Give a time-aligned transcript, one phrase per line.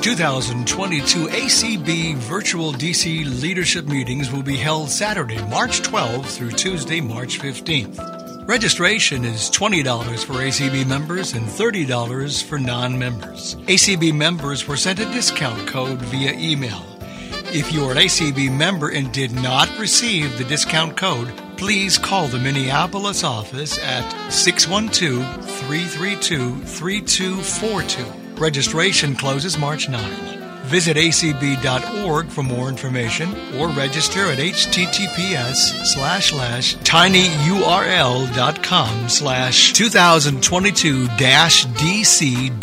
[0.00, 7.02] The 2022 ACB Virtual DC Leadership Meetings will be held Saturday, March 12th through Tuesday,
[7.02, 8.48] March 15th.
[8.48, 13.56] Registration is $20 for ACB members and $30 for non members.
[13.66, 16.82] ACB members were sent a discount code via email.
[17.52, 22.26] If you are an ACB member and did not receive the discount code, please call
[22.26, 28.19] the Minneapolis office at 612 332 3242.
[28.40, 30.40] Registration closes March 9.
[30.64, 41.66] Visit acb.org for more information or register at https slash slash tinyurl.com slash 2022 dash
[41.66, 42.58] DC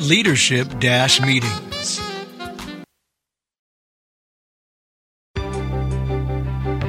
[0.00, 0.68] leadership
[1.20, 2.13] meetings.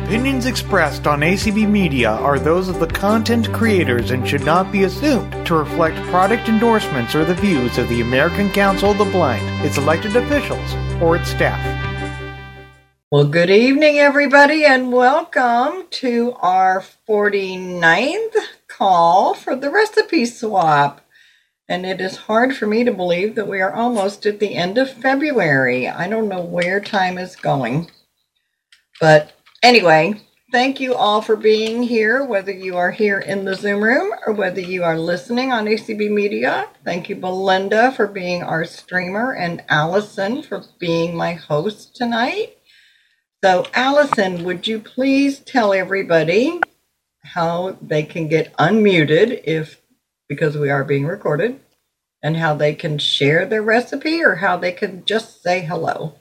[0.06, 4.84] Opinions expressed on ACB Media are those of the content creators and should not be
[4.84, 9.44] assumed to reflect product endorsements or the views of the American Council of the Blind,
[9.66, 11.60] its elected officials, or its staff.
[13.10, 18.36] Well, good evening, everybody, and welcome to our 49th
[18.68, 21.02] call for the recipe swap.
[21.68, 24.78] And it is hard for me to believe that we are almost at the end
[24.78, 25.88] of February.
[25.88, 27.90] I don't know where time is going.
[29.02, 29.32] But
[29.66, 30.14] Anyway,
[30.52, 34.32] thank you all for being here, whether you are here in the Zoom room or
[34.32, 36.70] whether you are listening on ACB Media.
[36.84, 42.60] Thank you, Belinda, for being our streamer, and Allison for being my host tonight.
[43.44, 46.62] So, Allison, would you please tell everybody
[47.24, 49.82] how they can get unmuted if
[50.30, 51.60] because we are being recorded
[52.22, 56.14] and how they can share their recipe or how they can just say hello?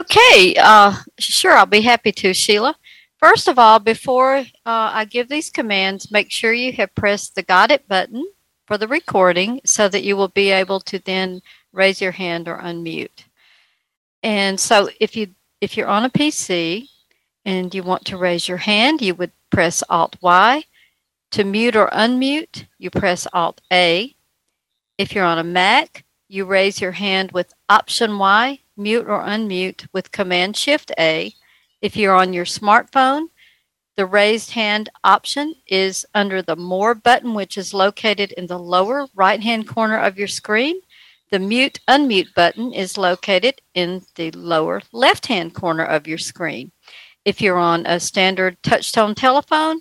[0.00, 2.74] Okay, uh, sure, I'll be happy to, Sheila.
[3.18, 7.42] First of all, before uh, I give these commands, make sure you have pressed the
[7.42, 8.26] Got It button
[8.66, 11.40] for the recording so that you will be able to then
[11.72, 13.24] raise your hand or unmute.
[14.22, 15.28] And so if you
[15.60, 16.88] if you're on a PC
[17.44, 20.64] and you want to raise your hand, you would press Alt Y.
[21.30, 24.14] To mute or unmute, you press Alt A.
[24.98, 29.86] If you're on a Mac, you raise your hand with Option Y mute or unmute
[29.92, 31.32] with Command Shift A.
[31.80, 33.28] If you're on your smartphone,
[33.96, 39.06] the raised hand option is under the More button, which is located in the lower
[39.14, 40.80] right hand corner of your screen.
[41.30, 46.72] The mute unmute button is located in the lower left hand corner of your screen.
[47.24, 49.80] If you're on a standard touchtone telephone,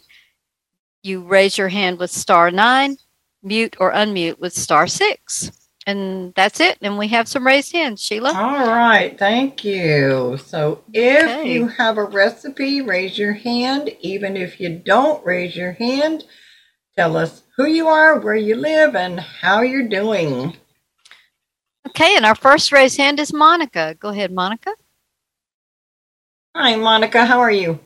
[1.01, 2.97] you raise your hand with star 9,
[3.41, 5.51] mute or unmute with star 6
[5.85, 6.77] and that's it.
[6.81, 8.33] And we have some raised hands, Sheila.
[8.33, 10.37] All right, thank you.
[10.37, 11.53] So if okay.
[11.53, 13.89] you have a recipe, raise your hand.
[14.01, 16.23] Even if you don't raise your hand,
[16.95, 20.55] tell us who you are, where you live, and how you're doing.
[21.87, 23.95] Okay, and our first raised hand is Monica.
[23.99, 24.73] Go ahead, Monica.
[26.55, 27.25] Hi, Monica.
[27.25, 27.79] How are you?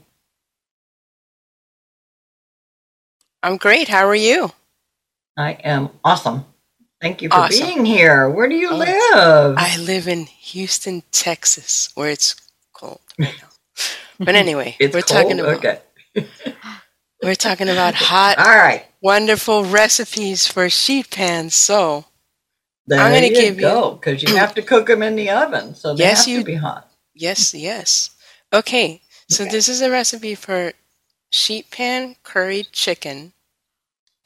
[3.42, 3.88] I'm great.
[3.88, 4.52] How are you?
[5.38, 6.46] I am awesome.
[7.02, 7.66] Thank you for awesome.
[7.66, 8.30] being here.
[8.30, 9.56] Where do you oh, live?
[9.58, 12.36] I live in Houston, Texas, where it's
[12.74, 13.50] cold right now.
[14.20, 15.06] But anyway, we're cold?
[15.06, 15.80] talking about okay.
[17.24, 21.54] we're talking about hot, all right, wonderful recipes for sheet pans.
[21.54, 22.06] So
[22.88, 25.30] there I'm going to give go, you because you have to cook them in the
[25.30, 26.90] oven, so they yes, have you, to be hot.
[27.14, 28.10] Yes, yes.
[28.52, 29.52] Okay, so okay.
[29.52, 30.74] this is a recipe for
[31.30, 33.34] sheet pan curried chicken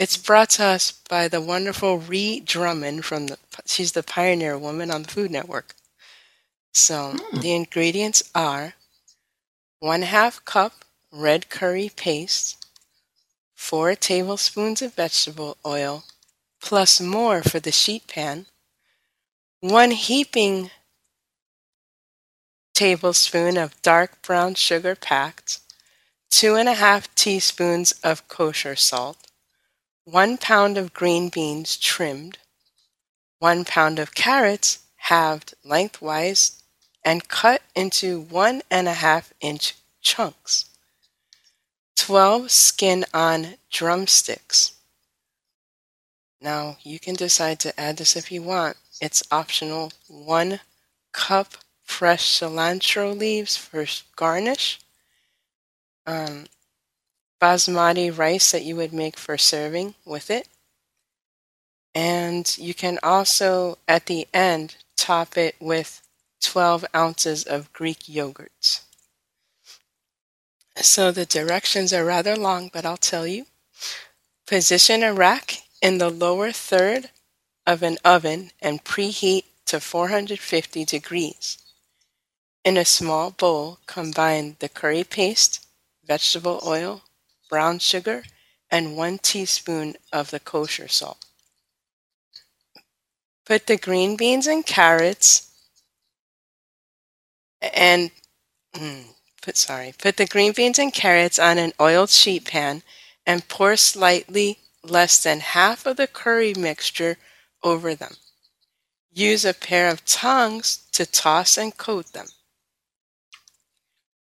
[0.02, 4.90] it's brought to us by the wonderful Ree Drummond from the she's the pioneer woman
[4.90, 5.76] on the Food Network.
[6.74, 7.42] So mm.
[7.44, 8.74] the ingredients are
[9.80, 12.66] one half cup red curry paste,
[13.54, 16.06] four tablespoons of vegetable oil,
[16.60, 18.48] plus more for the sheet pan,
[19.60, 20.72] one heaping
[22.74, 25.60] tablespoon of dark brown sugar packed,
[26.32, 29.28] two and a half teaspoons of kosher salt,
[30.06, 32.40] 1 pound of green beans trimmed,
[33.38, 36.64] 1 pound of carrots halved lengthwise
[37.06, 40.66] and cut into one and a half inch chunks,
[41.96, 44.74] 12 skin on drumsticks.
[46.42, 48.78] Now you can decide to add this if you want.
[49.00, 49.92] It's optional.
[50.08, 50.60] 1
[51.12, 54.80] cup fresh cilantro leaves for garnish.
[56.08, 56.48] Um,
[57.42, 60.48] basmati rice that you would make for serving with it.
[61.96, 66.02] And you can also, at the end, top it with
[66.42, 68.82] 12 ounces of Greek yogurt.
[70.78, 73.46] So the directions are rather long, but I'll tell you.
[74.48, 77.10] Position a rack in the lower third
[77.66, 81.58] of an oven and preheat to 450 degrees.
[82.64, 85.66] In a small bowl, combine the curry paste,
[86.06, 87.02] vegetable oil,
[87.52, 88.24] brown sugar,
[88.72, 91.26] and one teaspoon of the kosher salt.
[93.46, 95.52] Put the green beans and carrots
[97.62, 98.12] and
[98.74, 99.04] mm,
[99.42, 102.82] put sorry, put the green beans and carrots on an oiled sheet pan
[103.26, 107.18] and pour slightly less than half of the curry mixture
[107.64, 108.14] over them.
[109.14, 112.28] Use a pair of tongs to toss and coat them.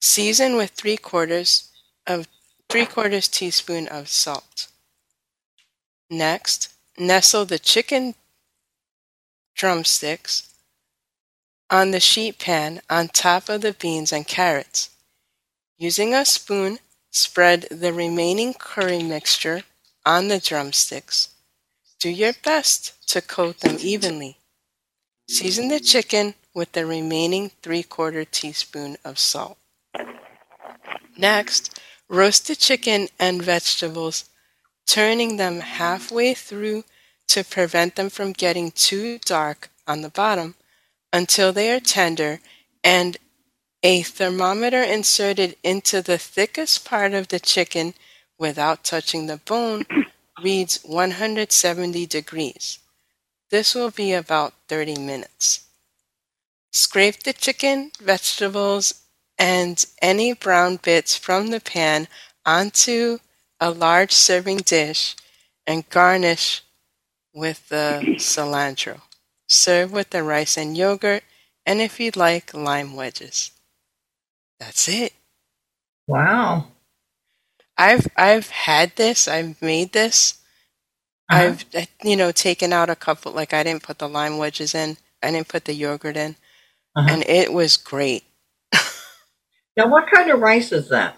[0.02, 1.72] Season with three quarters
[2.06, 2.28] of
[2.72, 4.70] three quarters teaspoon of salt.
[6.10, 8.16] Next, nestle the chicken
[9.54, 10.48] drumsticks
[11.70, 14.90] on the sheet pan on top of the beans and carrots.
[15.78, 16.80] Using a spoon,
[17.10, 19.64] spread the remaining curry mixture
[20.06, 21.28] on the drumsticks.
[22.00, 24.38] Do your best to coat them evenly.
[25.28, 29.58] Season the chicken with the remaining three quarter teaspoon of salt.
[31.18, 31.78] Next,
[32.12, 34.26] roast the chicken and vegetables,
[34.86, 36.84] turning them halfway through
[37.28, 40.54] to prevent them from getting too dark on the bottom
[41.14, 42.42] until they are tender
[42.84, 43.18] and
[43.82, 47.94] a thermometer inserted into the thickest part of the chicken
[48.38, 49.86] without touching the bone
[50.44, 52.80] reads 170 degrees.
[53.50, 55.66] This will be about 30 minutes.
[56.72, 59.02] Scrape the chicken, vegetables,
[59.42, 62.08] and any brown bits from the pan
[62.46, 63.20] onto
[63.60, 65.16] a large serving dish
[65.68, 66.64] and garnish
[67.34, 69.02] with the cilantro.
[69.48, 71.24] Serve with the rice and yogurt,
[71.66, 73.52] and if you'd like, lime wedges.
[74.60, 75.14] That's it.
[76.08, 76.68] Wow.
[77.78, 79.28] I've I've had this.
[79.28, 80.36] I've made this.
[81.30, 81.56] Uh-huh.
[81.74, 83.34] I've you know taken out a couple.
[83.34, 84.98] Like I didn't put the lime wedges in.
[85.24, 86.38] I didn't put the yogurt in,
[86.96, 87.08] Uh-huh.
[87.10, 88.26] and it was great.
[89.78, 91.18] Now, what kind of rice is that?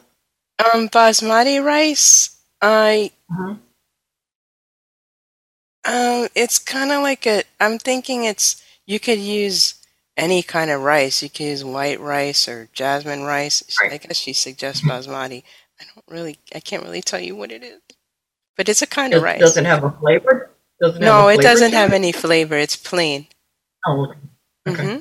[0.59, 2.37] Um, basmati rice.
[2.61, 3.55] I Uh-huh.
[5.85, 7.43] um, it's kind of like a.
[7.59, 9.75] I'm thinking it's you could use
[10.15, 11.21] any kind of rice.
[11.23, 13.63] You could use white rice or jasmine rice.
[13.81, 15.43] I guess she suggests basmati.
[15.81, 16.37] I don't really.
[16.55, 17.81] I can't really tell you what it is,
[18.55, 19.39] but it's a kind Does, of rice.
[19.39, 20.51] Doesn't have a flavor?
[20.79, 21.95] Does it have no, it doesn't have it?
[21.95, 22.55] any flavor.
[22.55, 23.27] It's plain.
[23.85, 24.13] Oh,
[24.67, 24.85] okay.
[24.87, 24.99] hmm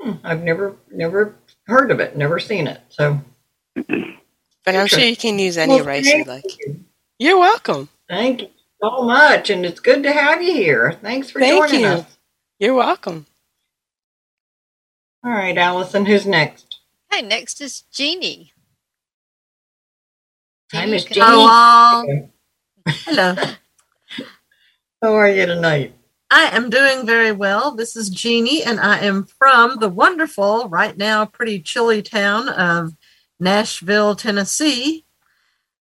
[0.00, 1.34] Hmm, I've never never
[1.66, 2.80] heard of it, never seen it.
[2.90, 3.20] So
[4.64, 6.44] But I'm sure you can use any Well, rice you like.
[6.60, 6.84] you.
[7.18, 7.88] You're welcome.
[8.08, 8.48] Thank you
[8.82, 10.92] so much, and it's good to have you here.
[11.02, 11.88] Thanks for Thank joining you.
[11.88, 12.18] us.
[12.58, 13.26] You're welcome.
[15.24, 16.78] All right, Allison, who's next?
[17.10, 18.52] Hey, next is Jeannie.
[20.72, 21.26] Hi, Jeannie, Miss Jeannie.
[21.26, 22.28] Hello.
[23.06, 23.34] Hello.
[25.02, 25.94] How are you tonight?
[26.30, 27.70] I am doing very well.
[27.72, 32.94] This is Jeannie, and I am from the wonderful, right now, pretty chilly town of
[33.38, 35.04] Nashville, Tennessee.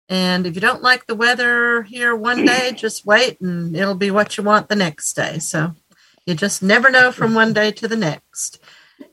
[0.10, 4.12] And if you don't like the weather here one day, just wait and it'll be
[4.12, 5.40] what you want the next day.
[5.40, 5.76] So
[6.26, 8.60] you just never know from one day to the next.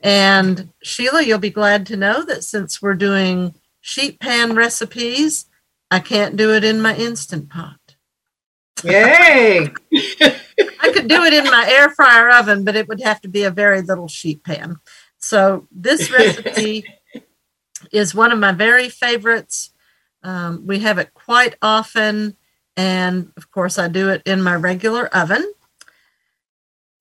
[0.02, 5.46] And Sheila, you'll be glad to know that since we're doing sheet pan recipes,
[5.90, 7.79] I can't do it in my instant pot.
[8.84, 9.72] Yay!
[9.92, 13.44] I could do it in my air fryer oven, but it would have to be
[13.44, 14.76] a very little sheet pan.
[15.18, 16.84] So this recipe
[17.92, 19.70] is one of my very favorites.
[20.22, 22.36] Um, we have it quite often,
[22.76, 25.52] and of course, I do it in my regular oven.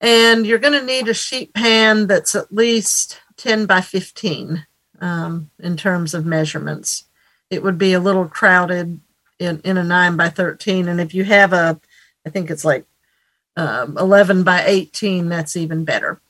[0.00, 4.66] And you're going to need a sheet pan that's at least 10 by 15
[5.00, 7.04] um, in terms of measurements.
[7.50, 9.00] It would be a little crowded
[9.40, 10.88] in, in a 9 by 13.
[10.88, 11.80] And if you have a,
[12.26, 12.84] I think it's like
[13.56, 16.20] um, 11 by 18, that's even better.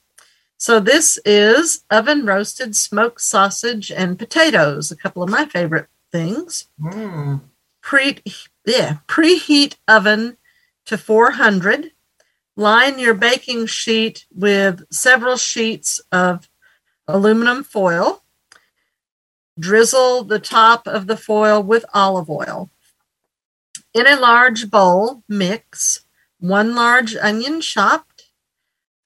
[0.57, 6.69] So this is oven roasted smoked sausage and potatoes, a couple of my favorite things.
[6.81, 7.41] Mm.
[7.81, 8.19] Pre
[8.67, 10.37] yeah, preheat oven
[10.85, 11.93] to 400.
[12.57, 16.49] Line your baking sheet with several sheets of
[17.09, 18.23] aluminum foil.
[19.59, 22.71] Drizzle the top of the foil with olive oil.
[23.93, 26.05] In a large bowl, mix
[26.39, 28.31] one large onion chopped,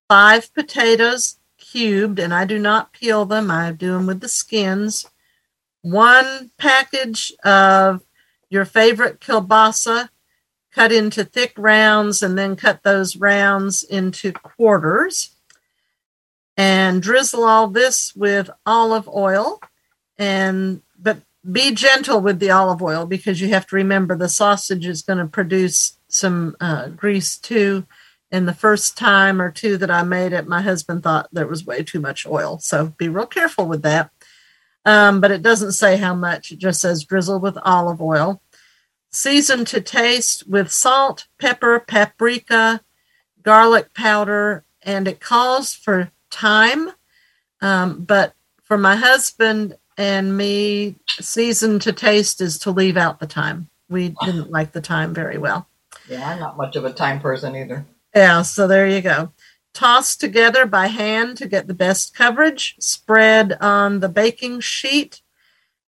[0.08, 5.06] five potatoes cubed, and I do not peel them, I do them with the skins,
[5.80, 8.02] one package of
[8.50, 10.10] your favorite kielbasa
[10.70, 15.30] cut into thick rounds, and then cut those rounds into quarters.
[16.56, 19.60] And drizzle all this with olive oil,
[20.18, 20.82] and
[21.50, 25.18] be gentle with the olive oil because you have to remember the sausage is going
[25.18, 27.86] to produce some uh, grease too,
[28.30, 31.66] And the first time or two that I made it, my husband thought there was
[31.66, 32.58] way too much oil.
[32.58, 34.10] So be real careful with that.
[34.84, 38.42] Um, but it doesn't say how much, it just says drizzle with olive oil.
[39.10, 42.80] Season to taste with salt, pepper, paprika,
[43.42, 46.90] garlic powder, and it calls for thyme.
[47.60, 53.26] Um, but for my husband and me, season to taste is to leave out the
[53.26, 53.68] thyme.
[53.88, 55.68] We didn't like the thyme very well.
[56.08, 57.86] Yeah, I'm not much of a thyme person either.
[58.14, 59.32] Yeah, so there you go.
[59.72, 62.76] Toss together by hand to get the best coverage.
[62.78, 65.20] Spread on the baking sheet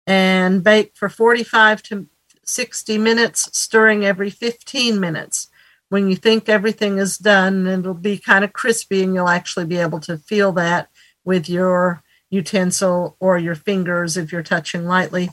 [0.06, 2.06] and bake for 45 to
[2.44, 5.48] 60 minutes, stirring every 15 minutes.
[5.90, 9.76] When you think everything is done, it'll be kind of crispy and you'll actually be
[9.76, 10.88] able to feel that
[11.24, 15.30] with your utensil or your fingers if you're touching lightly.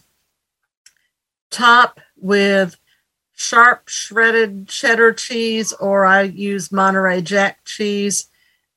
[1.51, 2.77] Top with
[3.33, 8.27] sharp shredded cheddar cheese, or I use Monterey Jack cheese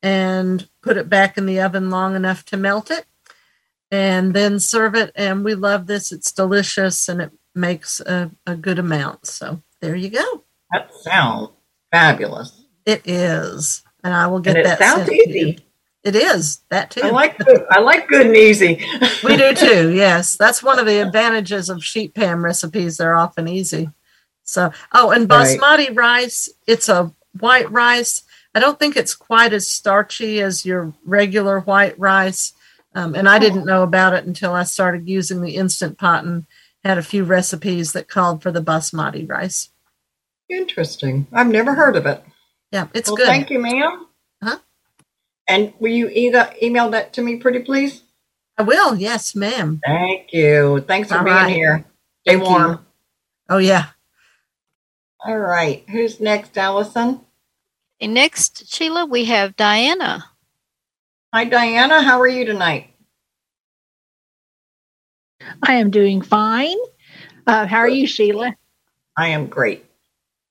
[0.03, 3.05] and put it back in the oven long enough to melt it
[3.91, 5.13] and then serve it.
[5.15, 6.13] And we love this.
[6.13, 9.27] It's delicious and it makes a, a good amount.
[9.27, 10.45] So there you go.
[10.73, 11.51] That sounds
[11.91, 12.65] fabulous.
[12.85, 13.83] It is.
[14.05, 14.79] And I will get and it that.
[14.79, 15.47] sounds sent to you.
[15.47, 15.59] easy.
[16.05, 17.03] It is that too.
[17.03, 17.67] I like good.
[17.71, 18.85] I like good and easy.
[19.25, 19.93] we do too.
[19.95, 22.97] Yes, that's one of the advantages of sheet pan recipes.
[22.97, 23.91] They're often easy.
[24.45, 25.59] So, oh, and Right.
[25.59, 26.49] basmati rice.
[26.67, 28.23] It's a white rice.
[28.55, 32.55] I don't think it's quite as starchy as your regular white rice.
[32.95, 36.47] Um, and I didn't know about it until I started using the instant pot and
[36.85, 39.69] had a few recipes that called for the basmati rice.
[40.49, 41.27] Interesting.
[41.33, 42.25] I've never heard of it.
[42.73, 43.27] Yeah, it's well, good.
[43.27, 44.07] thank you, ma'am.
[45.49, 45.55] Huh?
[45.55, 48.03] And will you either email that to me, pretty please?
[48.59, 48.97] I will.
[48.97, 49.81] Yes, ma'am.
[49.85, 50.81] Thank you.
[50.87, 51.55] Thanks for All being right.
[51.55, 51.85] here.
[52.27, 52.51] Stay Thank you.
[52.51, 52.87] warm.
[53.49, 53.87] Oh yeah.
[55.25, 55.85] All right.
[55.91, 57.21] Who's next, Allison?
[58.01, 60.25] And next, Sheila, we have Diana.
[61.35, 62.03] Hi, Diana.
[62.03, 62.91] How are you tonight?
[65.63, 66.77] I am doing fine.
[67.47, 68.55] Uh, how are you, Sheila?
[69.17, 69.85] I am great.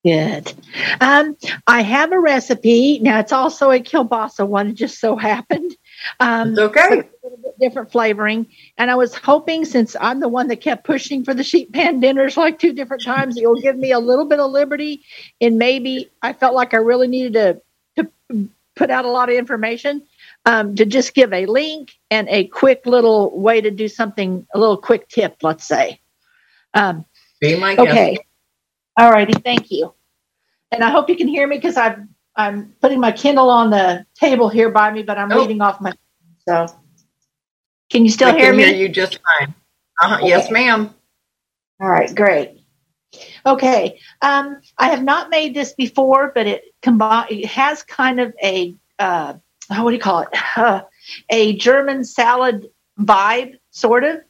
[0.05, 0.53] Good.
[1.01, 1.35] Um,
[1.65, 2.99] I have a recipe.
[2.99, 5.75] Now, it's also a kielbasa one, it just so happened.
[6.19, 6.81] Um, okay.
[6.81, 8.47] a little bit different flavoring.
[8.77, 11.99] And I was hoping, since I'm the one that kept pushing for the sheet pan
[11.99, 15.03] dinners like two different times, it will give me a little bit of liberty.
[15.41, 17.61] And maybe I felt like I really needed to,
[18.29, 20.03] to put out a lot of information
[20.45, 24.59] um, to just give a link and a quick little way to do something, a
[24.59, 25.99] little quick tip, let's say.
[26.73, 27.03] Um,
[27.41, 27.89] Be my guest.
[27.89, 28.17] Okay.
[28.97, 29.33] All righty.
[29.33, 29.93] Thank you.
[30.71, 34.05] And I hope you can hear me because I'm I'm putting my Kindle on the
[34.15, 35.41] table here by me, but I'm Oh.
[35.41, 35.93] reading off my.
[36.47, 36.67] So,
[37.89, 38.63] can you still I hear can me?
[38.65, 39.53] hear you just fine.
[40.01, 40.19] Uh-huh.
[40.23, 40.93] Yes, ma'am.
[41.79, 42.61] All right, great.
[43.45, 48.33] Okay, um, I have not made this before, but it combine it has kind of
[48.43, 49.33] a uh,
[49.69, 50.29] what do you call it?
[50.55, 50.81] Uh,
[51.29, 52.67] a German salad
[52.99, 54.21] vibe, sort of,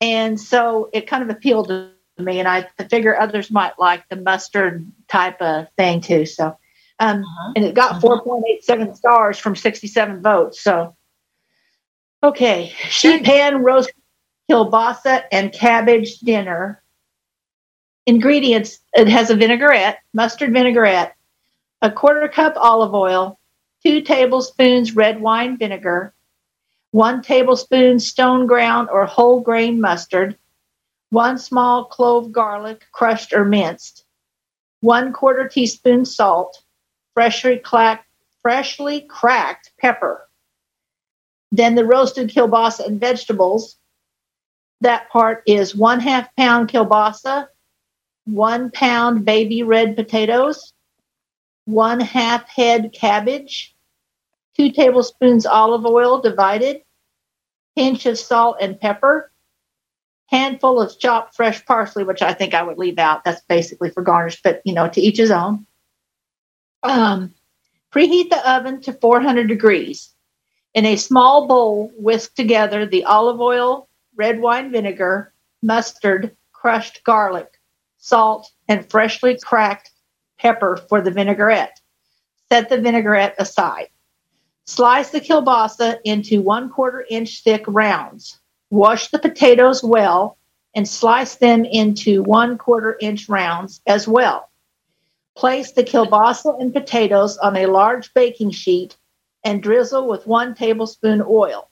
[0.00, 4.16] and so it kind of appealed to me, and I figure others might like the
[4.16, 6.26] mustard type of thing too.
[6.26, 6.56] So,
[6.98, 7.52] um, Uh-huh.
[7.56, 8.00] and it got Uh-huh.
[8.00, 10.60] four point eight seven stars from sixty seven votes.
[10.60, 10.94] So,
[12.22, 13.92] okay, sheet pan roast
[14.50, 16.82] kielbasa and cabbage dinner
[18.06, 21.14] ingredients it has a vinaigrette mustard vinaigrette
[21.82, 23.38] a quarter cup olive oil
[23.84, 26.12] two tablespoons red wine vinegar
[26.90, 30.36] one tablespoon stone ground or whole grain mustard
[31.12, 34.04] one small clove garlic crushed or minced
[34.80, 36.62] one quarter teaspoon salt
[37.14, 38.06] freshly cracked
[38.42, 40.28] freshly cracked pepper
[41.52, 43.76] then the roasted kielbasa and vegetables.
[44.80, 47.48] That part is one half pound kielbasa
[48.24, 50.72] one pound baby red potatoes,
[51.64, 53.74] one half head cabbage,
[54.56, 56.82] two tablespoons olive oil divided,
[57.76, 59.32] pinch of salt and pepper,
[60.26, 63.24] handful of chopped fresh parsley, which I think I would leave out.
[63.24, 65.66] That's basically for garnish, but you know, to each his own.
[66.82, 67.34] Um,
[67.92, 70.10] preheat the oven to 400 degrees.
[70.74, 77.58] In a small bowl, whisk together the olive oil, red wine vinegar, mustard, crushed garlic
[78.02, 79.90] salt, and freshly cracked
[80.38, 81.80] pepper for the vinaigrette.
[82.50, 83.88] Set the vinaigrette aside.
[84.66, 88.38] Slice the kielbasa into one quarter inch thick rounds.
[88.72, 90.38] Wash the potatoes well
[90.74, 94.48] and slice them into one quarter inch rounds as well.
[95.36, 98.96] Place the kielbasa and potatoes on a large baking sheet
[99.44, 101.68] and drizzle with one tablespoon oil.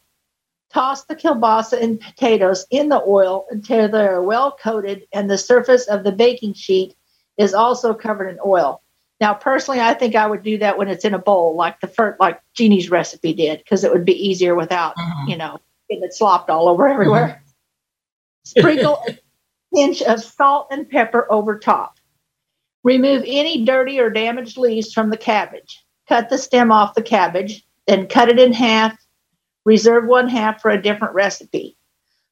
[0.74, 5.38] Toss the kielbasa and potatoes in the oil until they are well coated and the
[5.38, 6.94] surface of the baking sheet
[7.38, 8.82] is also covered in oil.
[9.22, 11.88] Now, personally, I think I would do that when it's in a bowl, like the
[11.88, 15.28] first, like Jeannie's recipe did, because it would be easier without, Mhm.
[15.28, 17.26] you know, getting it slopped all over everywhere.
[17.26, 18.60] Mm-hmm.
[18.60, 19.18] Sprinkle a
[19.74, 21.98] pinch of salt and pepper over top.
[22.82, 25.84] Remove any dirty or damaged leaves from the cabbage.
[26.08, 28.96] Cut the stem off the cabbage, then cut it in half.
[29.66, 31.76] Reserve one half for a different recipe.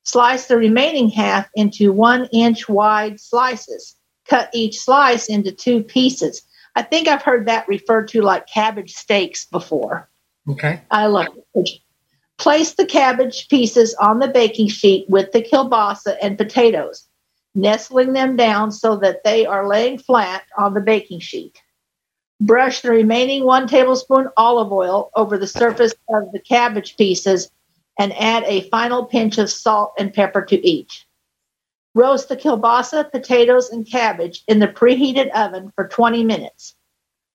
[0.05, 3.95] Slice the remaining half into one inch wide slices.
[4.27, 6.43] Cut each slice into two pieces.
[6.75, 10.09] I think I've heard that referred to like cabbage steaks before.
[10.49, 10.81] Okay.
[10.91, 11.69] I love it.
[12.39, 17.07] Place the cabbage pieces on the baking sheet with the kielbasa and potatoes,
[17.55, 21.61] nestling them down so that they are laying flat on the baking sheet.
[22.41, 27.51] Brush the remaining one tablespoon olive oil over the surface of the cabbage pieces
[27.99, 31.07] and add a final pinch of salt and pepper to each.
[31.95, 36.77] Roast the kielbasa, potatoes, and cabbage in the preheated oven for 20 minutes.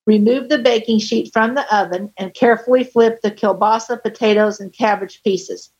[0.06, 5.22] Remove the baking sheet from the oven and carefully flip the kielbasa, potatoes, and cabbage
[5.24, 5.72] pieces.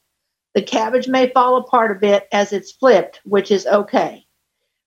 [0.56, 4.26] The cabbage may fall apart a bit as it's flipped, which is okay.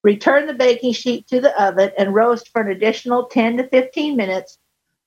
[0.03, 4.17] Return the baking sheet to the oven and roast for an additional 10 to 15
[4.17, 4.59] minutes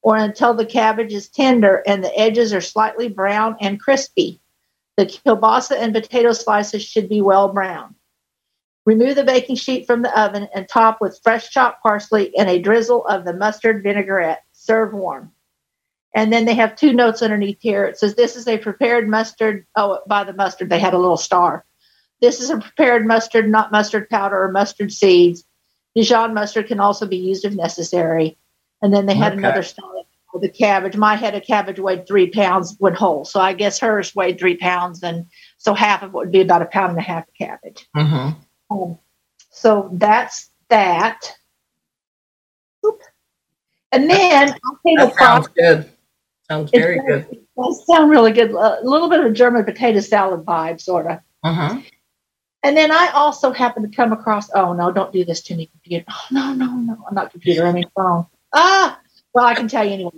[0.02, 4.42] or until the cabbage is tender and the edges are slightly brown and crispy.
[4.98, 7.96] The kielbasa and potato slices should be well browned.
[8.90, 12.58] Remove the baking sheet from the oven and top with fresh chopped parsley and a
[12.58, 14.42] drizzle of the mustard vinaigrette.
[14.52, 15.32] Serve warm.
[16.16, 17.86] And then they have two notes underneath here.
[17.86, 19.68] It says, This is a prepared mustard.
[19.76, 21.66] Oh, by the mustard, they had a little star.
[22.20, 25.44] This is a prepared mustard, not mustard powder or mustard seeds.
[25.94, 28.40] Dijon mustard can also be used if necessary.
[28.82, 29.38] And then they had Okay.
[29.38, 29.86] another star
[30.42, 30.96] the cabbage.
[30.96, 33.26] My head of cabbage weighed three pounds when whole.
[33.26, 35.04] So I guess hers weighed three pounds.
[35.04, 35.26] And
[35.58, 37.88] so half of it would be about a pound and a half of cabbage.
[37.96, 38.40] Mm-hmm.
[38.70, 38.98] Um,
[39.50, 41.20] so that's that.
[42.86, 43.02] Oop.
[43.92, 45.20] And then I came That across.
[45.20, 45.92] sounds good.
[46.50, 47.28] Sounds very good.
[47.32, 48.52] It does sound really good.
[48.52, 51.20] A little bit of a German potato salad vibe, sort of.
[51.46, 51.80] Mm-hmm.
[52.64, 54.50] And then I also happened to come across.
[54.54, 54.92] Oh no!
[54.92, 56.06] Don't do this to me, computer.
[56.10, 56.98] Oh no, no, no!
[57.08, 57.66] I'm not computer.
[57.66, 58.26] I mean phone.
[58.54, 59.00] Ah,
[59.34, 60.12] well, I can tell you anyway.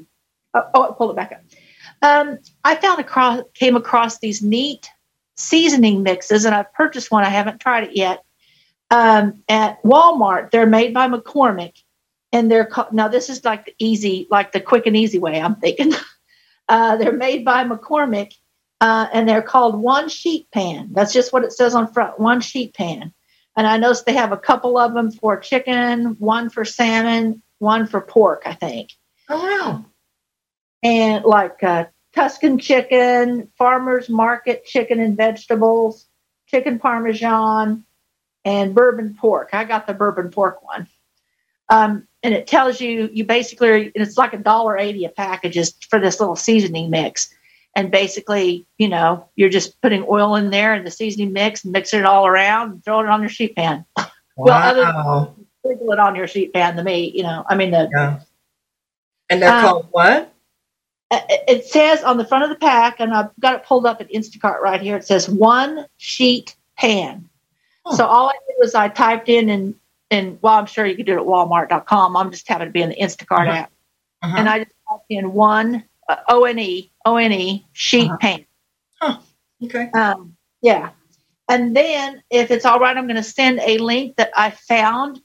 [0.54, 1.42] Oh, oh pull it back up.
[2.02, 4.90] Um, I found across came across these neat
[5.38, 7.24] seasoning mixes, and I've purchased one.
[7.24, 8.24] I haven't tried it yet.
[8.92, 11.82] Um, at Walmart, they're made by McCormick,
[12.32, 12.94] and they're called.
[12.94, 15.42] Now this is like the easy, like the quick and easy way.
[15.42, 15.94] I'm thinking.
[16.70, 18.34] Uh, they're made by McCormick,
[18.80, 20.88] uh, and they're called one sheet pan.
[20.94, 23.14] That's just what it says on front, one sheet pan.
[23.58, 27.88] And I noticed they have a couple of them for chicken, one for salmon, one
[27.88, 28.92] for pork, I think.
[29.28, 29.86] Oh, wow.
[30.82, 36.08] And like uh, Tuscan chicken, farmers market chicken and vegetables,
[36.48, 37.84] chicken parmesan,
[38.46, 39.50] and bourbon pork.
[39.54, 40.88] I got the bourbon pork one.
[41.70, 45.74] Um, and it tells you you basically it's like a dollar eighty a package is
[45.90, 47.34] for this little seasoning mix.
[47.76, 51.72] And basically, you know, you're just putting oil in there and the seasoning mix and
[51.72, 53.86] mixing it all around and throwing it on your sheet pan.
[54.36, 55.36] Well, other than- Wow.
[55.64, 57.46] Sprinkle it on your sheet pan to me, you know.
[57.48, 58.20] I mean the Yeah.
[59.30, 60.34] And they're Um, called what?
[61.12, 64.02] Uh, it says on the front of the pack, and I've got it pulled up
[64.02, 64.98] at Instacart right here.
[64.98, 67.30] It says one sheet pan.
[67.96, 69.76] So all I did was I typed in and
[70.12, 72.18] and well, I'm sure you could do it at Walmart.com.
[72.18, 73.52] I'm just happened to be in the Instacart Uh-huh.
[73.62, 73.72] app,
[74.22, 74.36] Uh-huh.
[74.38, 78.18] and I just typed in one uh, O N E O N E sheet Uh-huh.
[79.02, 79.18] pan.
[79.64, 79.90] okay.
[79.94, 80.90] Um, yeah.
[81.50, 85.22] And then, if it's all right, I'm going to send a link that I found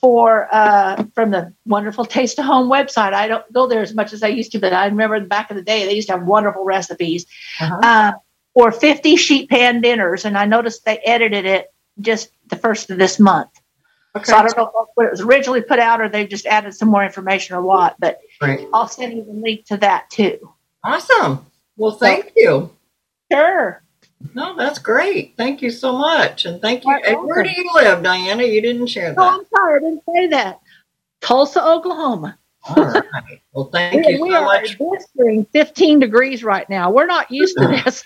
[0.00, 3.12] for uh, from the wonderful Taste of Home website.
[3.12, 5.56] I don't go there as much as I used to, but I remember back in
[5.56, 7.26] the day they used to have wonderful recipes
[7.60, 7.78] Uh-huh.
[7.82, 8.12] uh,
[8.54, 12.98] for 50 sheet pan dinners, and I noticed they edited it just the first of
[12.98, 13.50] this month.
[14.16, 14.24] Okay.
[14.24, 16.88] So I don't know what it was originally put out, or they just added some
[16.88, 17.96] more information or what.
[17.98, 18.20] But.
[18.72, 20.52] I'll send you the link to that too.
[20.82, 21.46] Awesome.
[21.76, 22.70] Well, thank you.
[23.30, 23.82] Sure.
[24.34, 25.34] No, that's great.
[25.36, 26.44] Thank you so much.
[26.44, 26.92] And thank you.
[27.06, 28.42] And where do you live, Diana?
[28.42, 29.20] You didn't share oh, that.
[29.20, 29.38] Oh.
[29.38, 30.60] I'm sorry, I didn't say that.
[31.20, 32.38] Tulsa, Oklahoma.
[32.68, 33.02] All right.
[33.52, 34.78] Well, thank we, you we so much.
[34.78, 36.90] blistering 15 degrees right now.
[36.90, 38.04] We're not used to this.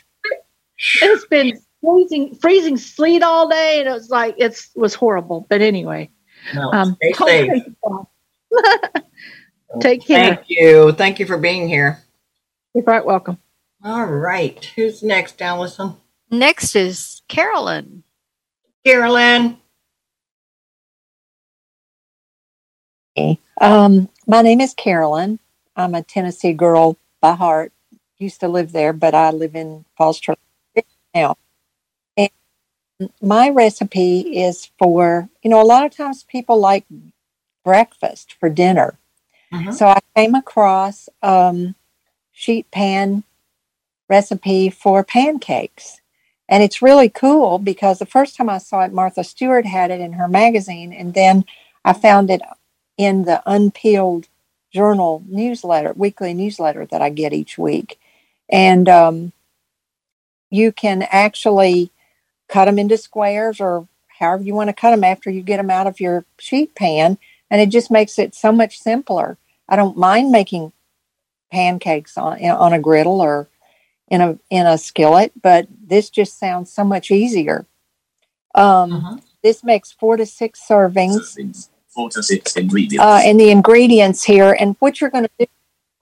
[1.02, 5.46] it's been freezing, freezing sleet all day, and it was like it's was horrible.
[5.48, 6.10] But anyway,
[6.54, 7.62] No, um, stay safe.
[9.80, 10.36] Take care.
[10.36, 10.92] Thank you.
[10.92, 11.98] Thank you for being here.
[12.74, 13.38] You're quite welcome.
[13.84, 14.64] All right.
[14.76, 15.96] Who's next, Allison?
[16.30, 18.04] Next is Carolyn.
[18.84, 19.58] Carolyn.
[23.60, 25.38] Um, my name is Carolyn.
[25.76, 27.72] I'm a Tennessee girl by heart.
[28.18, 30.38] Used to live there, but I live in Falls Church
[31.14, 31.36] now.
[33.20, 36.84] My recipe is for, you know, a lot of times people like
[37.64, 38.98] breakfast for dinner.
[39.52, 39.72] Mm-hmm.
[39.72, 41.74] So I came across um,
[42.32, 43.24] sheet pan
[44.08, 46.00] recipe for pancakes.
[46.48, 50.00] And it's really cool because the first time I saw it, Martha Stewart had it
[50.00, 50.92] in her magazine.
[50.92, 51.44] And then
[51.84, 52.42] I found it
[52.98, 54.28] in the Unpeeled
[54.72, 57.98] Journal newsletter, weekly newsletter that I get each week.
[58.48, 59.32] And um,
[60.50, 61.90] you can actually
[62.54, 63.88] cut them into squares or
[64.20, 67.18] however you want to cut them after you get them out of your sheet pan.
[67.50, 69.38] And it just makes it so much simpler.
[69.68, 70.72] I don't mind making
[71.50, 73.48] pancakes on, on a griddle or
[74.08, 77.66] in a in a skillet, but this just sounds so much easier.
[78.54, 79.16] Um, uh-huh.
[79.42, 81.68] This makes four to six servings.
[81.88, 83.04] Four to six ingredients.
[83.04, 85.46] Uh, and the ingredients here, and what you're going to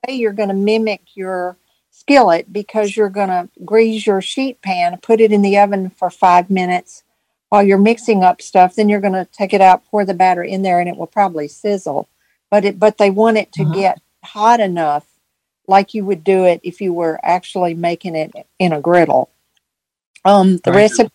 [0.07, 1.57] do, you're going to mimic your
[2.03, 6.11] skillet because you're going to grease your sheet pan, put it in the oven for
[6.11, 7.05] five minutes
[7.49, 8.75] while you're mixing up stuff.
[8.75, 11.07] Then you're going to take it out, pour the batter in there, and it will
[11.07, 12.09] probably sizzle.
[12.51, 13.75] But it, but they want it to uh-huh.
[13.75, 15.07] get hot enough
[15.69, 19.31] like you would do it if you were actually making it in a griddle.
[20.25, 21.11] Um, the recipe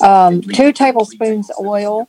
[0.00, 2.08] um, two tablespoons oil,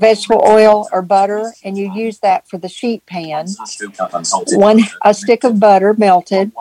[0.00, 3.46] vegetable oil or butter, and you use that for the sheet pan.
[4.52, 6.52] One a stick of butter melted,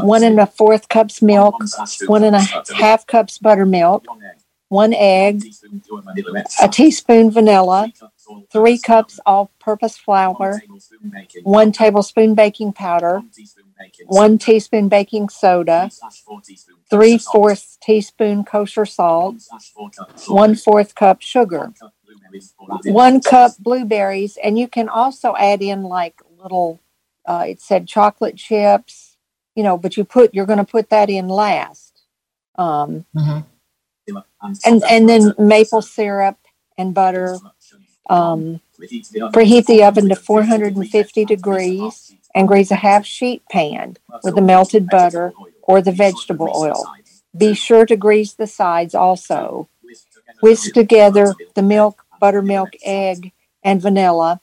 [0.00, 1.54] one and a fourth cups milk,
[2.06, 2.42] one and a
[2.74, 4.04] half cups buttermilk,
[4.68, 5.44] one egg,
[6.62, 7.92] a teaspoon vanilla,
[8.52, 10.60] three cups all purpose flour,
[11.42, 13.22] one tablespoon baking powder,
[14.06, 15.90] one teaspoon baking soda,
[16.90, 19.36] three fourths teaspoon kosher salt,
[20.26, 21.72] one fourth cup sugar,
[22.84, 26.80] one cup blueberries, and you can also add in like little,
[27.24, 29.16] uh, it said chocolate chips,
[29.54, 32.02] you know, but you put, you're going to put that in last.
[32.56, 33.40] Um, mm-hmm.
[34.64, 36.38] And, and then maple syrup
[36.78, 37.38] and butter
[38.08, 42.14] um, preheat the oven to 450 degrees.
[42.34, 46.84] and grease a half sheet pan with the melted butter or the vegetable oil.
[47.36, 49.68] Be sure to grease the sides also.
[50.42, 54.40] Whisk together the milk, buttermilk, egg, and vanilla.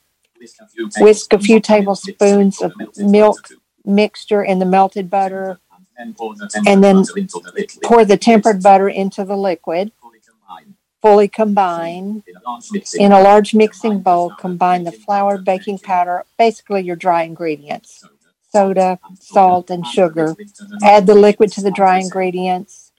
[0.99, 3.49] Whisk a few tablespoons of milk
[3.85, 5.59] mixture in the melted butter.
[5.97, 7.05] And then
[7.83, 9.91] pour the tempered butter into the liquid.
[11.01, 12.23] Fully combine.
[12.95, 18.05] In a large mixing bowl, combine the flour, baking powder, basically your dry ingredients,
[18.51, 20.35] soda, salt, and sugar.
[20.81, 21.51] Add the liquid.
[21.53, 22.91] to the dry ingredients.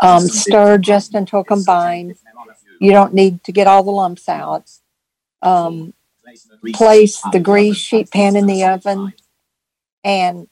[0.00, 2.16] Um, stir just until combined.
[2.80, 4.68] You don't need to get all the lumps out.
[5.42, 5.94] Um,
[6.74, 9.12] place the grease sheet pan in the oven
[10.02, 10.48] and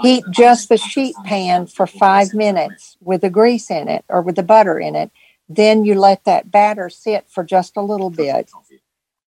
[0.00, 4.36] Heat just the sheet pan for five minutes with the grease in it or with
[4.36, 5.10] the butter in it.
[5.48, 8.50] Then you let that batter sit for just a little bit.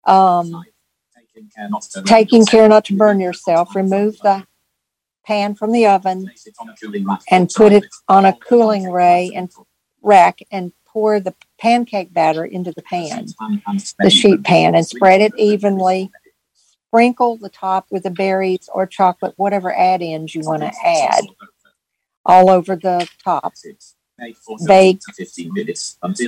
[0.04, 0.64] Um,
[2.04, 4.46] taking care not to burn yourself, remove the
[5.24, 6.30] pan from the oven
[7.30, 9.50] and put it on a cooling ray and
[10.02, 13.26] rack and pour the pancake batter into the pan,
[13.98, 16.10] the sheet pan, and spread it evenly.
[16.88, 21.24] Sprinkle the top with the berries or chocolate, whatever add ins you want to add,
[22.24, 23.52] all over the top.
[24.66, 25.00] Bake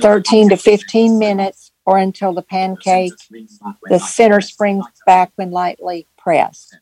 [0.01, 3.13] 13 to 15 minutes or until the pancake,
[3.89, 6.77] the center springs back when lightly pressed.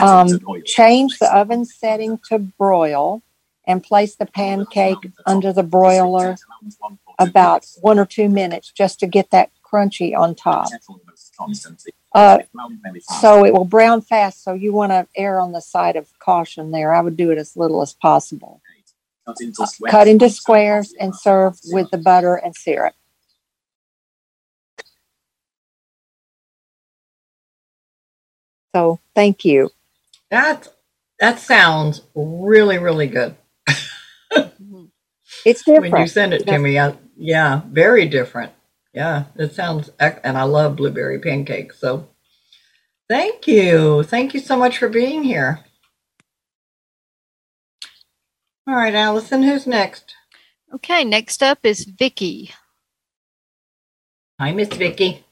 [0.00, 0.28] Um,
[0.64, 3.22] change the oven setting to broil
[3.68, 6.36] and place the pancake under the broiler
[7.18, 10.70] about one or two minutes just to get that crunchy on top.
[12.14, 12.38] Uh,
[13.20, 14.42] so it will brown fast.
[14.42, 16.94] So you want to err on the side of caution there.
[16.94, 18.62] I would do it as little as possible.
[19.90, 22.94] Cut into squares and serve with the butter and syrup.
[28.74, 29.70] So thank you.
[30.30, 30.68] That
[31.20, 33.36] that sounds really really good.
[35.44, 35.92] It's different.
[35.92, 38.52] When you send it to me, I, yeah, very different.
[38.94, 41.78] Yeah, it sounds, and I love blueberry pancakes.
[41.78, 42.08] So
[43.08, 44.02] thank you.
[44.04, 45.60] Thank you so much for being here.
[48.66, 50.14] All right, Allison, who's next?
[50.74, 52.52] Okay, next up is Vicki.
[54.40, 55.24] Hi, Miss Vicki.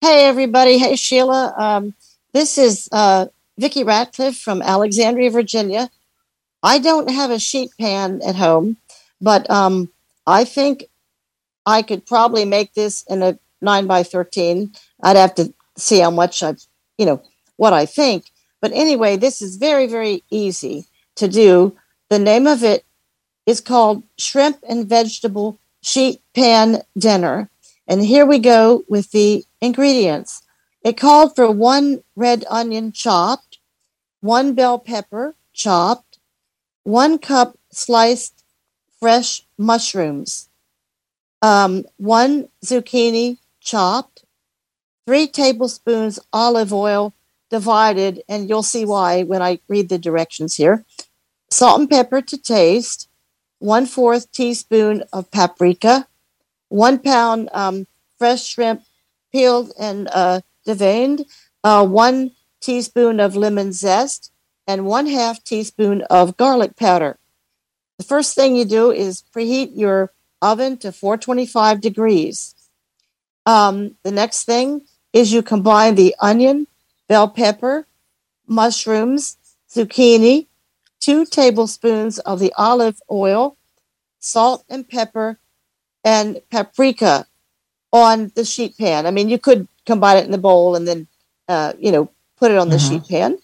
[0.00, 0.78] Hey, everybody.
[0.78, 1.54] Hey, Sheila.
[1.56, 1.94] Um,
[2.32, 3.26] this is uh,
[3.58, 5.90] Vicki Ratcliffe from Alexandria, Virginia.
[6.62, 8.76] I don't have a sheet pan at home,
[9.20, 9.90] but um,
[10.26, 10.84] I think
[11.66, 14.72] I could probably make this in a 9 by 13.
[15.02, 16.54] I'd have to see how much I,
[16.98, 17.22] you know,
[17.56, 18.30] what I think.
[18.60, 21.76] But anyway, this is very, very easy to do.
[22.10, 22.84] The name of it
[23.46, 27.50] is called Shrimp and Vegetable Sheet Pan Dinner.
[27.88, 30.42] And here we go with the ingredients.
[30.84, 33.58] It called for one red onion chopped,
[34.20, 36.11] one bell pepper chopped,
[36.84, 38.44] one cup sliced
[38.98, 40.48] fresh mushrooms,
[41.40, 44.24] um, one zucchini chopped,
[45.06, 47.12] three tablespoons olive oil
[47.50, 50.84] divided, and you'll see why when I read the directions here.
[51.50, 53.08] Salt and pepper to taste,
[53.58, 56.06] one fourth teaspoon of paprika,
[56.68, 57.86] one pound um,
[58.18, 58.82] fresh shrimp
[59.30, 61.26] peeled and uh, deveined,
[61.62, 64.31] uh, one teaspoon of lemon zest,
[64.66, 67.18] and one half teaspoon of garlic powder.
[67.98, 72.54] The first thing you do is preheat your oven to 425 degrees.
[73.46, 76.66] Um, the next thing is you combine the onion,
[77.08, 77.86] bell pepper,
[78.46, 79.36] mushrooms,
[79.70, 80.46] zucchini,
[81.00, 83.56] two tablespoons of the olive oil,
[84.20, 85.38] salt and pepper,
[86.04, 87.26] and paprika
[87.92, 89.06] on the sheet pan.
[89.06, 91.06] I mean, you could combine it in the bowl and then,
[91.48, 92.88] uh, you know, put it on the Mhm.
[92.88, 93.38] sheet pan.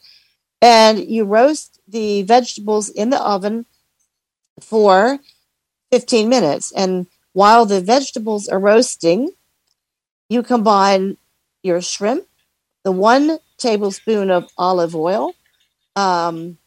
[0.60, 3.66] And you roast the vegetables in the oven
[4.60, 5.18] for
[5.92, 6.72] 15 minutes.
[6.72, 9.30] And while the vegetables are roasting,
[10.28, 11.16] you combine
[11.62, 12.26] your shrimp,
[12.84, 15.34] the one tablespoon of olive oil,
[15.96, 16.58] um,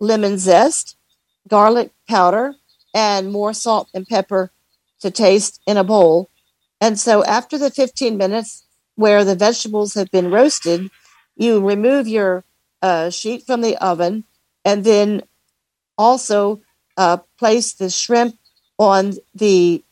[0.00, 0.96] lemon zest,
[1.48, 2.54] garlic powder,
[2.94, 4.50] and more salt and pepper
[5.00, 6.30] to taste in a bowl.
[6.80, 10.90] And so after the 15 minutes where the vegetables have been roasted,
[11.36, 12.44] you remove your
[12.82, 14.24] uh, sheet from the oven
[14.64, 15.22] and then
[15.98, 16.60] also
[16.96, 18.36] uh, place the shrimp
[18.78, 19.82] on the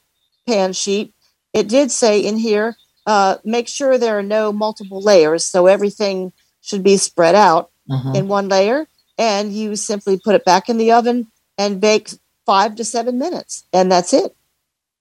[0.47, 1.15] pan sheet.
[1.53, 6.33] It did say in here, uh, make sure there are no multiple layers, so everything
[6.61, 8.17] should be spread out Mhm.
[8.17, 8.89] in one layer.
[9.17, 12.11] And you simply put it back in the oven and bake
[12.47, 14.35] five to seven minutes, and that's it.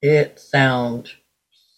[0.02, 1.16] It sounds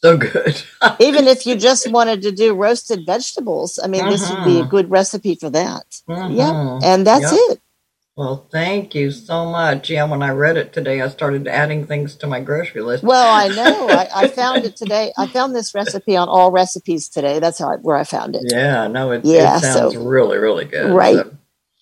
[0.06, 0.62] so good.
[1.00, 4.64] Even if you just wanted to do roasted vegetables, I mean, this would be a
[4.64, 4.70] Mhm.
[4.70, 5.86] good recipe for that.
[6.08, 6.36] Mhm.
[6.38, 7.42] Yep, and that's Yep.
[7.52, 7.62] it.
[8.18, 9.90] Well, thank you so much.
[9.90, 13.04] Yeah, when I read it today, I started adding things to my grocery list.
[13.04, 13.90] Well, I know.
[13.90, 15.12] I, I found it today.
[15.18, 17.40] I found this recipe on All Recipes today.
[17.40, 18.44] That's how I, where I found it.
[18.50, 20.92] Yeah, no, it, Yeah, it sounds so- really, really good.
[20.94, 21.16] Right.
[21.18, 21.32] So,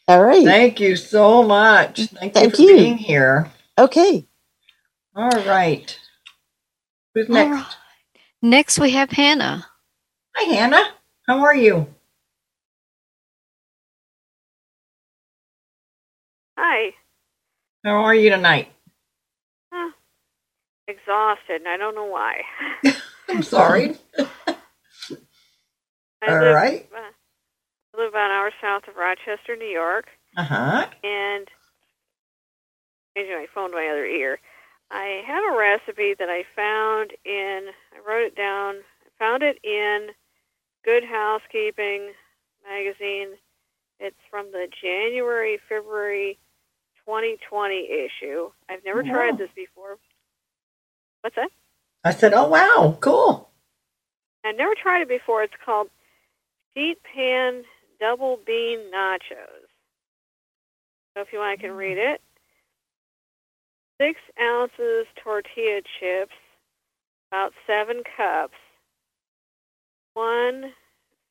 [0.08, 0.44] All right.
[0.44, 2.00] thank you so much.
[2.20, 2.78] Thank, Thank you for you.
[2.78, 3.52] being here.
[3.78, 4.26] Okay.
[5.16, 5.96] All right.
[7.14, 7.76] Who's next?
[8.43, 8.49] Right.
[8.49, 9.67] Next, we have Hannah.
[10.36, 10.86] Hi, Hannah.
[11.27, 11.88] How are you?
[16.58, 16.91] Hi.
[17.86, 18.69] How are you tonight?
[20.88, 22.41] Exhausted, and I don't know why.
[23.29, 23.95] I'm sorry.
[26.23, 26.89] I All live, right.
[26.95, 27.12] uh,
[27.95, 30.06] I live about an hour south of Rochester, New York,
[30.38, 30.88] Uh huh.
[31.03, 31.47] and
[33.17, 34.39] changing my phone my other ear.
[34.93, 37.67] I have a recipe that I found in.
[37.95, 38.75] I wrote it down.
[38.77, 40.10] I found it in
[40.86, 42.13] Good Housekeeping
[42.63, 43.29] magazine.
[43.99, 46.39] It's from the January February
[47.08, 48.51] 2020 issue.
[48.69, 49.12] I've never oh, Wow.
[49.13, 49.97] tried this before.
[51.21, 51.49] What's that?
[52.03, 53.49] I said, oh, wow, cool.
[54.45, 55.43] I've never tried it before.
[55.43, 55.89] It's called
[56.75, 57.63] sheet pan
[57.99, 59.67] double bean nachos.
[61.15, 62.21] So if you want, I can read it.
[64.04, 66.36] Six ounces tortilla chips,
[67.32, 68.58] about seven cups.
[70.13, 70.74] One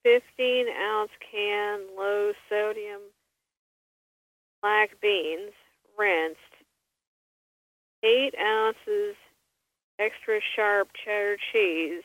[0.05, 3.03] 15 ounce can low sodium
[4.63, 5.53] black beans,
[5.99, 6.39] rinsed.
[8.03, 9.17] Eight ounces
[9.99, 12.05] extra sharp cheddar cheese,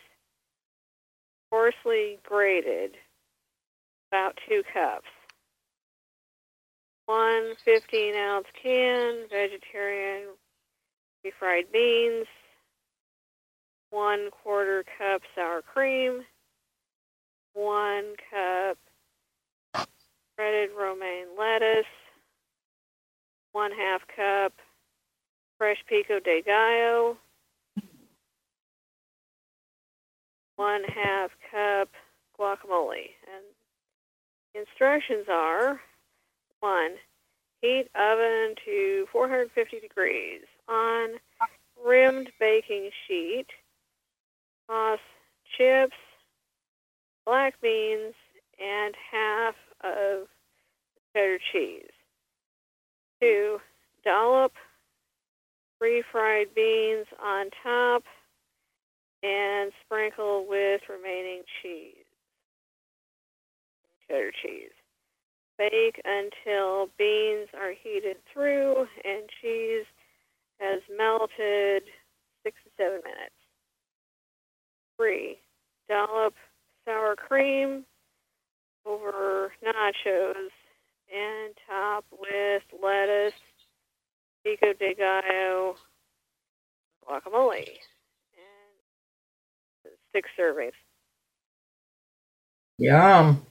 [1.49, 2.97] coarsely grated,
[4.11, 5.07] about two cups.
[7.05, 10.25] One 15 ounce can vegetarian
[11.27, 12.27] refried beans,
[13.89, 16.23] one quarter cup sour cream,
[17.53, 18.77] one cup
[20.35, 21.85] shredded romaine lettuce,
[23.51, 24.53] one half cup
[25.57, 27.17] fresh pico de gallo,
[30.55, 31.89] one half cup
[32.39, 33.09] guacamole.
[33.33, 33.45] And
[34.53, 35.79] instructions are
[36.59, 36.91] one,
[37.61, 41.09] heat oven to 450 degrees on
[41.83, 43.47] rimmed baking sheet.
[44.69, 44.99] Toss
[45.57, 45.95] chips,
[47.25, 48.13] black beans,
[48.59, 50.27] and half of
[51.13, 51.91] cheddar cheese.
[53.21, 53.59] Two,
[54.03, 54.53] dollop
[55.81, 58.03] refried beans on top
[59.23, 62.05] and sprinkle with remaining cheese,
[64.07, 64.71] cheddar cheese.
[65.57, 69.85] Bake until beans are heated through and cheese
[71.29, 71.83] has melted
[72.43, 73.35] six to seven minutes.
[74.97, 75.37] Three,
[75.89, 76.33] Dollop
[76.85, 77.85] sour cream
[78.85, 80.49] over nachos
[81.13, 83.33] and top with lettuce,
[84.43, 85.75] pico de gallo,
[87.07, 87.67] guacamole,
[88.37, 90.71] and six servings.
[92.77, 93.45] Yum.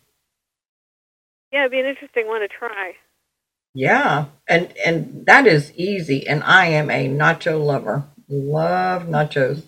[1.52, 2.92] Yeah, it'd be an interesting one to try.
[3.76, 6.26] Yeah, and and that is easy.
[6.26, 8.04] And I am a nacho lover.
[8.26, 9.64] Love nachos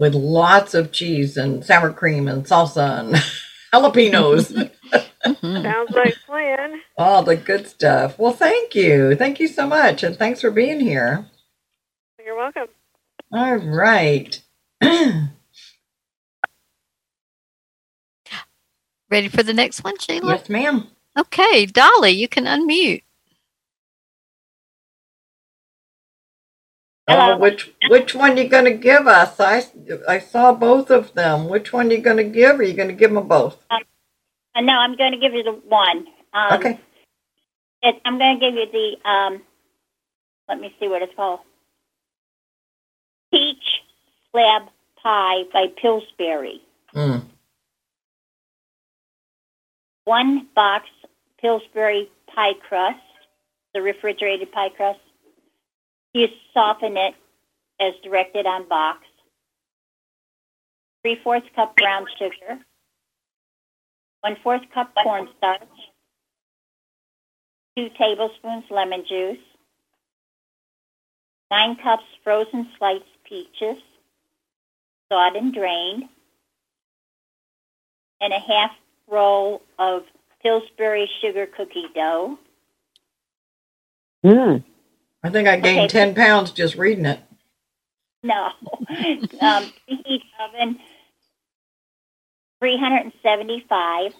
[0.00, 3.14] with lots of cheese and sour cream and salsa and
[3.72, 4.48] jalapenos.
[5.40, 6.80] Sounds like a plan.
[6.96, 8.18] All the good stuff.
[8.18, 9.14] Well, thank you.
[9.14, 10.02] Thank you so much.
[10.02, 11.24] And thanks for being here.
[12.24, 12.66] You're welcome.
[13.32, 14.42] All right.
[14.82, 15.30] Ready
[19.28, 20.32] for the next one, Sheila?
[20.32, 20.88] yes, ma'am.
[21.18, 23.02] Okay, Dolly, you can unmute.
[27.10, 29.40] Oh, which which one you gonna give us?
[29.40, 29.64] I
[30.06, 31.48] I saw both of them.
[31.48, 32.60] Which one you gonna give?
[32.60, 33.56] Or you gonna give them both?
[34.58, 36.06] Uh, no, I'm going to give you the one.
[36.32, 36.80] Um, Okay.
[37.82, 39.42] It, I'm going to give you the, um,
[40.48, 41.40] let me see what it's called.
[43.30, 43.82] Peach
[44.32, 44.62] Slab
[45.02, 46.60] Pie by Pillsbury.
[46.94, 47.24] Mm.
[50.04, 50.86] One box
[51.40, 52.98] Pillsbury pie crust,
[53.74, 55.00] the refrigerated pie crust.
[56.14, 57.14] You soften it
[57.80, 59.04] as directed on box.
[61.02, 62.58] Three fourths cup brown sugar.
[64.20, 65.62] One fourth cup cornstarch.
[67.76, 69.38] Two tablespoons lemon juice.
[71.50, 73.78] Nine cups frozen sliced peaches,
[75.08, 76.04] thawed and drained.
[78.20, 78.72] And a half
[79.06, 80.02] roll of
[80.42, 82.38] Pillsbury sugar cookie dough.
[84.24, 84.64] Mm.
[85.22, 85.88] I think I gained Okay.
[85.88, 87.20] ten pounds just reading it.
[88.22, 88.50] No.
[89.40, 90.78] um, preheat oven
[92.60, 94.12] 375.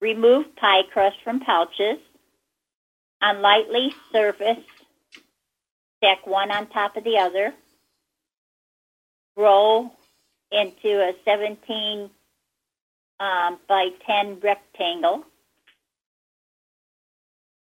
[0.00, 1.98] Remove pie crust from pouches.
[3.22, 4.58] On lightly surface,
[5.98, 7.54] stack one on top of the other.
[9.36, 9.92] Roll
[10.52, 12.10] into a 17
[13.22, 15.24] um, by 10 rectangle.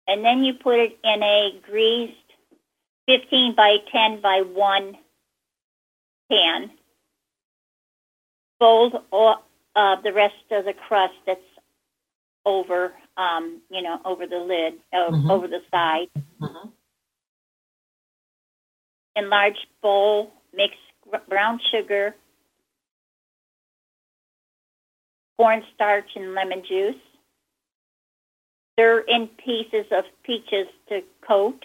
[0.06, 2.14] And then you put it in a greased
[3.08, 4.96] 15 by 10 by 1
[6.30, 6.70] pan.
[8.60, 9.42] Fold all,
[9.74, 11.40] uh, the rest of the crust that's
[12.44, 15.30] over, um, you know, over the lid, uh, Mhm.
[15.30, 16.08] over the side.
[16.40, 16.72] Mhm.
[19.16, 20.76] In large bowl, mix
[21.28, 22.14] brown sugar,
[25.36, 26.94] cornstarch, and lemon juice.
[28.74, 31.62] Stir in pieces of peaches to coat.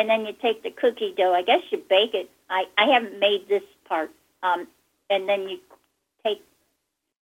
[0.00, 1.34] and then you take the cookie dough.
[1.34, 2.30] I guess you bake it.
[2.48, 4.10] I, I haven't made this part.
[4.42, 4.66] Um,
[5.10, 5.58] and then you
[6.24, 6.42] take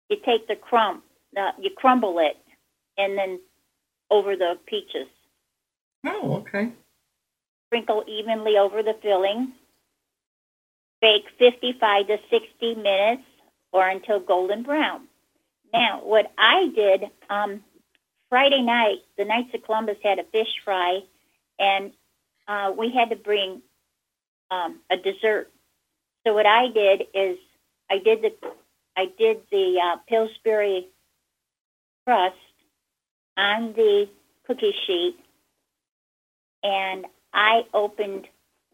[0.09, 1.03] you take the crumb,
[1.37, 2.37] uh, you crumble it,
[2.97, 3.39] and then
[4.09, 5.07] over the peaches.
[6.05, 6.71] Oh, okay.
[7.67, 9.53] Sprinkle evenly over the filling.
[11.03, 13.23] Bake 55 to 60 minutes
[13.73, 15.01] or until golden brown.
[15.73, 17.61] Now, what I did um,
[18.29, 20.99] Friday night, the Knights of Columbus had a fish fry,
[21.59, 21.91] and
[22.47, 23.61] uh, we had to bring
[24.49, 25.51] um, a dessert.
[26.25, 27.37] So what I did is
[27.91, 28.31] I did the
[28.95, 30.87] I did the uh, Pillsbury
[32.05, 32.37] crust
[33.35, 34.07] on the
[34.47, 35.17] cookie sheet,
[36.63, 38.25] and I opened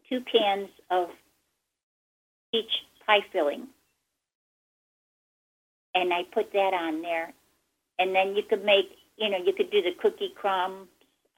[0.07, 1.09] two cans of
[2.51, 2.71] peach
[3.05, 3.67] pie filling,
[5.95, 7.33] and I put that on there.
[7.99, 10.87] And then you could make, you know, you could do the cookie crumbs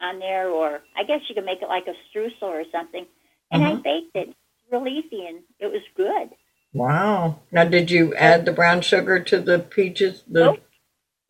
[0.01, 3.05] on there, or I guess you could make it like a streusel or something.
[3.51, 3.83] And I Mhm.
[3.83, 4.35] baked it
[4.71, 6.31] real easy, and it was good.
[6.73, 7.41] Wow.
[7.51, 10.23] Now, did you add the brown sugar to the peaches?
[10.29, 10.59] The Nope.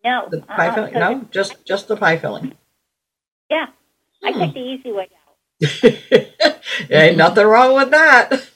[0.03, 0.93] No, the pie uh-uh, filling?
[0.99, 2.53] No, just just the pie filling.
[3.49, 3.67] yeah,
[4.23, 4.39] I Hmm.
[4.39, 5.35] took the easy way out.
[6.91, 8.47] Ain't nothing wrong with that.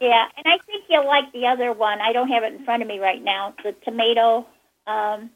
[0.00, 2.00] Yeah, and I think you'll like the other one.
[2.00, 3.54] I don't have it in front of me right now.
[3.64, 4.46] The tomato
[4.86, 5.30] um,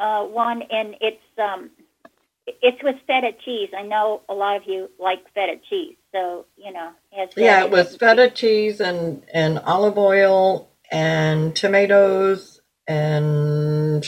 [0.00, 1.70] uh, one, and it's um,
[2.46, 3.70] it's with feta cheese.
[3.76, 6.92] I know a lot of you like feta cheese, so you know.
[7.12, 14.06] It Yeah, it was feta cheese and and olive oil and tomatoes and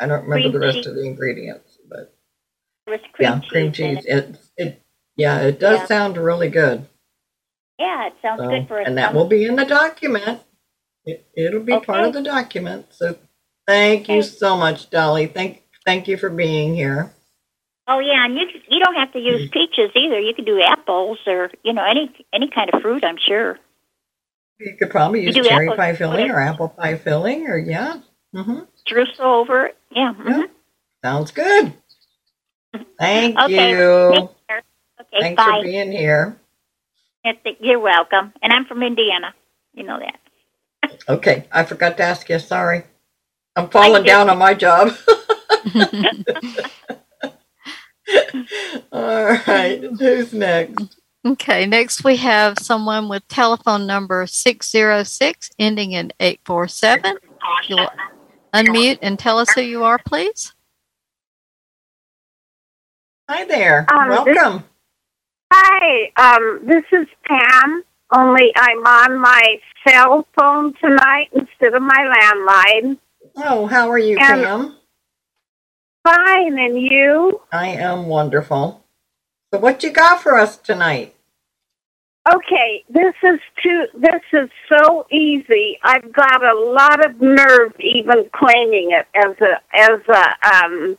[0.00, 0.86] I don't remember Cream the rest cheese.
[0.88, 2.14] of the ingredients, but
[3.14, 4.04] cream yeah, cream cheese.
[4.06, 4.06] It.
[4.08, 4.82] It it
[5.16, 5.86] yeah, it does Yeah.
[5.86, 6.86] sound really good.
[7.78, 10.40] Yeah, it sounds So, good for a and that will be in the document.
[11.04, 12.86] It, it'll be part of the document.
[12.90, 13.16] So
[13.66, 15.26] thank you so much, Dolly.
[15.26, 17.12] Thank thank you for being here.
[17.88, 20.18] Oh yeah, and you you don't have to use peaches either.
[20.20, 23.04] You could do apples or you know any any kind of fruit.
[23.04, 23.58] I'm sure.
[24.58, 28.00] You could probably use cherry apple- pie filling or apple pie filling, or yeah.
[28.34, 28.60] Mm-hmm.
[28.88, 29.76] Streusel over it.
[29.90, 30.14] Yeah.
[30.18, 30.44] mhm.
[31.04, 31.74] Sounds good.
[32.98, 33.70] Thank Okay.
[33.70, 33.76] you.
[33.78, 34.30] Okay.
[35.20, 35.58] Thanks bye.
[35.60, 36.36] for being here.
[37.26, 38.32] Yes, You're welcome.
[38.40, 39.34] And I'm from Indiana.
[39.74, 40.20] You know that.
[41.08, 42.38] Okay, I forgot to ask you.
[42.38, 42.84] Sorry.
[43.56, 44.94] I'm falling down on my job.
[48.92, 49.82] All right.
[49.98, 50.98] Who's next?
[51.26, 57.16] Okay, next we have someone with telephone number 606 ending in 847.
[57.66, 57.88] You'll
[58.54, 60.52] unmute and tell us who you are, please.
[63.28, 63.86] Hi there.
[63.92, 64.64] Um, this- Welcome.
[65.52, 67.82] Hi, um, this is Pam.
[68.12, 72.98] Only I'm on my cell phone tonight instead of my landline.
[73.36, 74.76] Oh, how are you, And- Pam?
[76.04, 77.40] Fine, and you?
[77.50, 78.84] I am wonderful.
[79.52, 81.14] So, what you got for us tonight?
[82.32, 83.86] Okay, this is too.
[83.94, 85.78] This is so easy.
[85.82, 90.98] I've got a lot of nerve even claiming it as a as a um,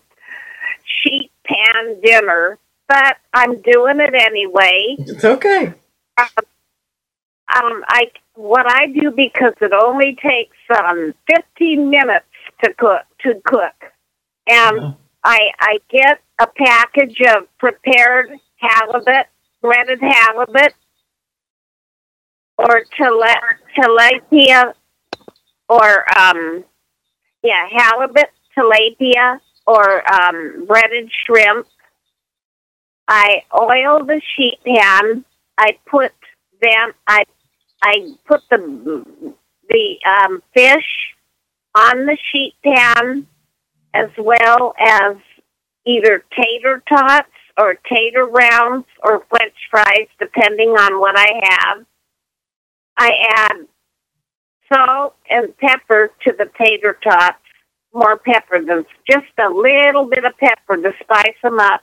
[0.85, 4.95] sheet pan dinner, but I'm doing it anyway.
[4.99, 5.73] It's okay.
[6.17, 11.13] um, I what I do because it only takes um,
[11.57, 12.25] 15 minutes
[12.63, 13.91] to cook to cook,
[14.47, 19.27] and I I get a package of prepared halibut,
[19.61, 20.73] breaded halibut,
[22.57, 24.73] or tile- tilapia,
[25.69, 26.63] or um,
[27.43, 31.67] yeah, halibut, tilapia, or um, breaded shrimp.
[33.07, 35.25] I oil the sheet pan.
[35.57, 36.11] I put
[36.61, 36.93] them.
[37.07, 37.23] I
[37.81, 39.05] I put the
[39.69, 41.15] the um, fish
[41.75, 43.27] on the sheet pan
[43.93, 45.17] as well as
[45.85, 51.85] either tater tots or tater rounds or French fries, depending on what I have.
[52.97, 53.67] I add
[54.71, 57.37] salt and pepper to the tater tots,
[57.93, 61.81] more pepper than just a little bit of pepper to spice them up.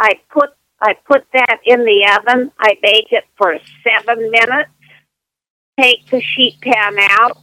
[0.00, 2.52] I put I put that in the oven.
[2.58, 4.70] I bake it for seven minutes.
[5.78, 7.38] Take the sheet pan out.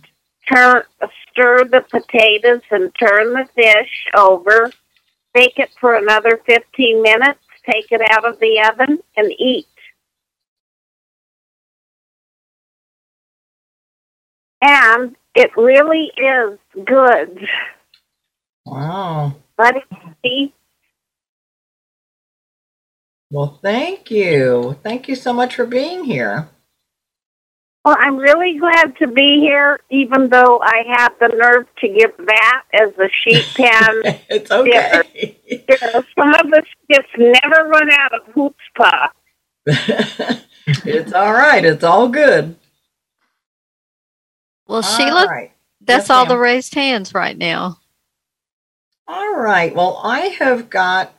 [0.51, 0.84] Turn,
[1.30, 4.72] stir the potatoes and turn the fish over.
[5.34, 7.39] Bake it for another 15 minutes.
[7.70, 9.68] Take it out of the oven and eat.
[14.62, 17.47] And it really is good.
[18.66, 19.36] Wow.
[19.58, 19.76] But
[20.24, 20.53] see,
[23.36, 24.77] Well, thank you.
[24.81, 26.47] Thank you so much for being here.
[27.83, 32.15] Well, I'm really glad to be here, even though I have the nerve to give
[32.27, 34.03] that as a sheet pan.
[34.29, 35.38] it's okay.
[36.17, 39.09] Some of us just never run out of chutzpah.
[40.86, 41.65] It's all right.
[41.65, 42.55] It's all good.
[44.67, 45.51] Well, All Sheila, right.
[45.81, 46.29] that's Yes, all ma'am.
[46.29, 47.79] the raised hands right now.
[49.07, 49.75] All right.
[49.75, 51.13] Well, I have got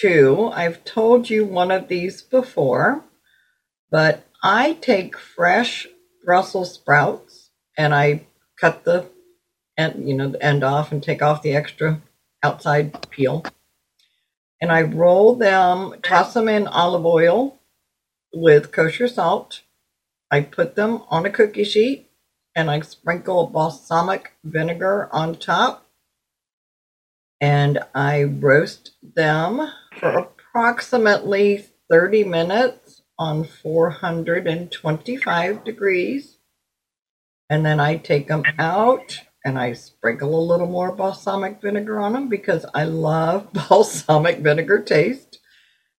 [0.00, 0.50] two.
[0.52, 3.04] I've told you one of these before,
[3.90, 5.86] but I take fresh
[6.24, 8.26] Brussels sprouts and I
[8.58, 9.06] cut the
[9.76, 12.00] end, you know, the end off and take off the extra
[12.42, 13.44] outside peel.
[14.60, 17.58] And I roll them, toss them in olive oil
[18.32, 19.62] with kosher salt.
[20.30, 22.08] I put them on a cookie sheet
[22.54, 25.86] and I sprinkle balsamic vinegar on top
[27.40, 29.68] and I roast them
[30.02, 36.38] for approximately 30 minutes on 425 degrees.
[37.48, 42.14] And then I take them out and I sprinkle a little more balsamic vinegar on
[42.14, 45.38] them because I love balsamic vinegar taste.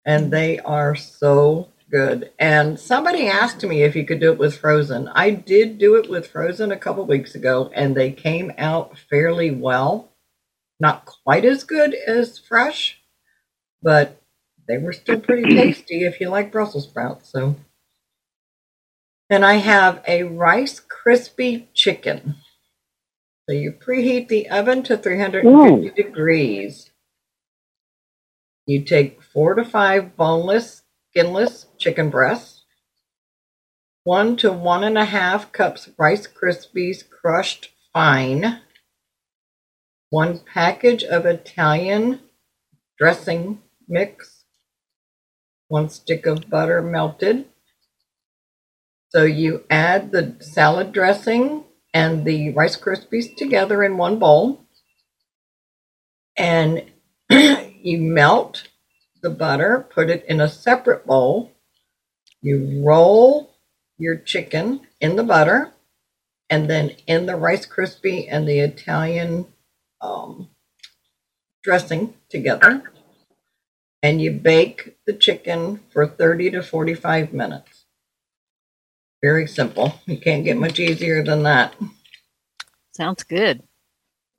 [0.05, 2.33] And they are so good.
[2.39, 5.07] And somebody asked me if you could do it with frozen.
[5.15, 9.53] I did do it with frozen a couple weeks ago and they came out fairly
[9.53, 10.09] well
[10.81, 13.01] not quite as good as fresh,
[13.83, 14.23] but
[14.69, 17.31] they were still pretty tasty if you like Brussels sprouts.
[17.31, 17.57] So,
[19.29, 22.37] and I have a Rice Krispie chicken.
[23.49, 25.95] So you preheat the oven to 350 mm.
[25.95, 26.91] degrees.
[28.67, 32.63] You take four to five boneless, skinless chicken breasts,
[34.05, 38.61] one to one and a half cups Rice Krispies crushed fine,
[40.11, 42.21] one package of Italian
[42.99, 43.61] dressing
[43.93, 44.45] mix,
[45.69, 47.47] one stick of butter melted.
[49.11, 51.65] So you add the salad dressing
[51.95, 54.61] and the Rice Krispies together in one bowl,
[56.37, 56.85] and
[57.31, 58.69] you melt
[59.23, 61.53] the butter, put it in a separate bowl.
[62.43, 63.55] You roll
[63.99, 65.73] your chicken in the butter
[66.51, 69.47] and then in the Rice Krispie and the Italian
[70.03, 70.51] um,
[71.65, 72.83] dressing together.
[74.03, 77.85] And you bake the chicken for 30 to 45 minutes.
[79.23, 80.01] Very simple.
[80.07, 81.75] You can't get much easier than that.
[82.93, 83.63] Sounds good.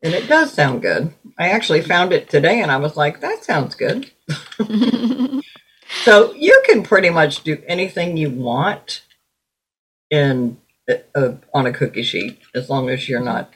[0.04, 1.14] And it does sound good.
[1.40, 4.12] I actually found it today and I was like, that sounds good.
[6.04, 9.04] so you can pretty much do anything you want
[10.12, 10.58] in
[11.16, 13.50] uh, on a cookie sheet as long as you're not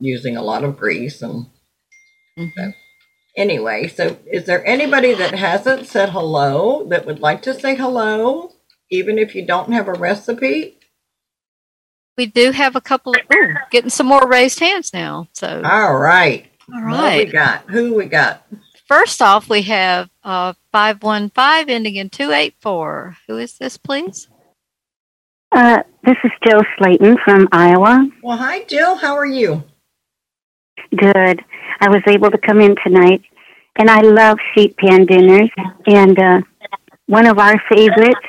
[0.00, 1.46] using a lot of grease and
[2.38, 2.74] Mhm.
[3.38, 8.52] Anyway so is there anybody that hasn't said hello that would like to say hello
[8.90, 10.76] even if you don't have a recipe
[12.18, 15.28] We do have a couple of ooh, getting some more raised hands now.
[15.32, 18.44] So all right all what we got who we got
[18.86, 23.18] First off, we have uh, 515 ending in 284.
[23.26, 24.28] Who is this, please?
[25.52, 28.08] Uh, this is Jill Slayton from Iowa.
[28.22, 29.62] well hi jill how are you
[30.96, 31.44] Good.
[31.80, 33.22] I was able to come in tonight,
[33.78, 35.50] and I love sheet pan dinners.
[35.86, 36.40] And uh,
[37.06, 38.26] one of our favorites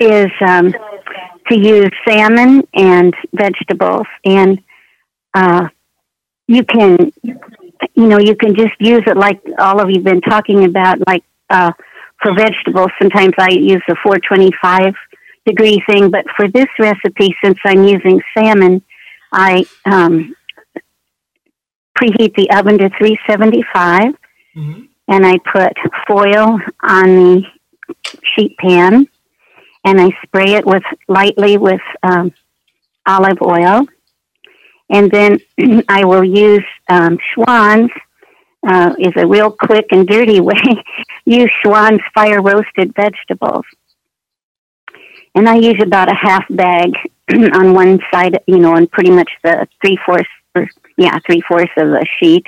[0.00, 0.72] is um,
[1.48, 4.06] to use salmon and vegetables.
[4.24, 4.60] And
[5.34, 5.68] uh,
[6.46, 10.64] you can, you know, you can just use it like all of you've been talking
[10.64, 11.72] about, like uh,
[12.22, 12.90] for vegetables.
[13.00, 14.94] Sometimes I use the 425
[15.46, 18.82] degree thing, but for this recipe, since I'm using salmon,
[19.32, 20.34] I um,
[21.98, 24.14] preheat the oven to 375
[24.56, 24.88] Mhm.
[25.08, 25.72] and I put
[26.06, 27.42] foil on the
[28.24, 29.06] sheet pan
[29.84, 32.32] and I spray it with lightly with um,
[33.06, 33.86] olive oil.
[34.90, 35.38] And then
[35.88, 37.90] I will use um, Schwan's,
[38.66, 40.84] uh, is a real quick and dirty way,
[41.24, 43.64] use Schwan's fire roasted vegetables.
[45.34, 46.90] And I use about a half bag
[47.30, 50.28] on one side, you know, and pretty much the three fourths,
[50.96, 52.46] yeah, three fourths of a sheet.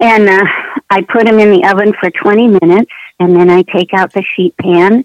[0.00, 0.44] And uh,
[0.88, 4.24] I put them in the oven for 20 minutes, and then I take out the
[4.34, 5.04] sheet pan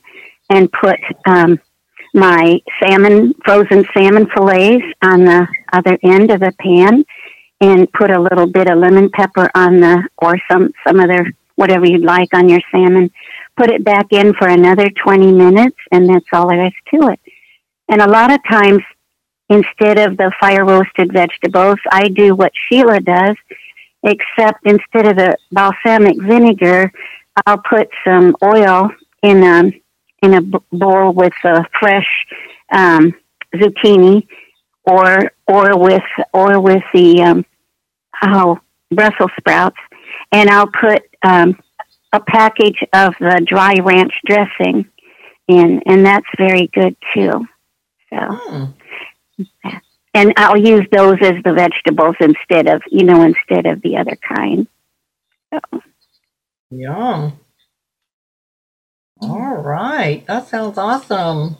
[0.49, 1.59] and put um,
[2.13, 7.03] my salmon, frozen salmon fillets on the other end of the pan,
[7.59, 11.85] and put a little bit of lemon pepper on the, or some some other whatever
[11.85, 13.11] you'd like on your salmon.
[13.57, 17.19] Put it back in for another 20 minutes, and that's all there is to it.
[17.89, 18.81] And a lot of times,
[19.49, 23.35] instead of the fire roasted vegetables, I do what Sheila does,
[24.05, 26.91] except instead of the balsamic vinegar,
[27.45, 28.89] I'll put some oil
[29.21, 29.71] in a
[30.21, 32.07] in a bowl with a fresh
[32.71, 33.13] um,
[33.53, 34.27] zucchini,
[34.85, 36.03] or or with
[36.33, 37.45] or with the um,
[38.23, 38.59] oh
[38.91, 39.77] Brussels sprouts,
[40.31, 41.59] and I'll put um,
[42.13, 44.85] a package of the dry ranch dressing
[45.47, 47.45] in, and that's very good too.
[48.09, 48.65] So Hmm.
[50.16, 54.18] And I'll use those as the vegetables instead of you know instead of the other
[54.36, 54.68] kind.
[56.72, 57.39] Yum.
[59.22, 60.26] All right.
[60.28, 61.57] That sounds awesome.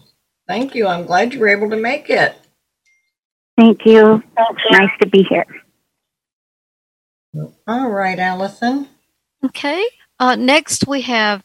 [0.47, 0.88] Thank you.
[0.88, 2.36] I'm glad you were able to make it.
[3.58, 4.22] Thank you.
[4.72, 5.45] Nice to be here.
[7.68, 8.88] All right, Allison.
[9.43, 9.84] Okay.
[10.20, 11.43] Uh, next, we have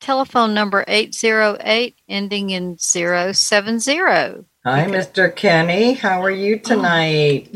[0.00, 4.44] telephone number 808 ending in 070.
[4.64, 5.34] Hi, Mr.
[5.34, 5.94] Kenny.
[5.94, 6.58] How are you oh.
[6.68, 7.50] tonight?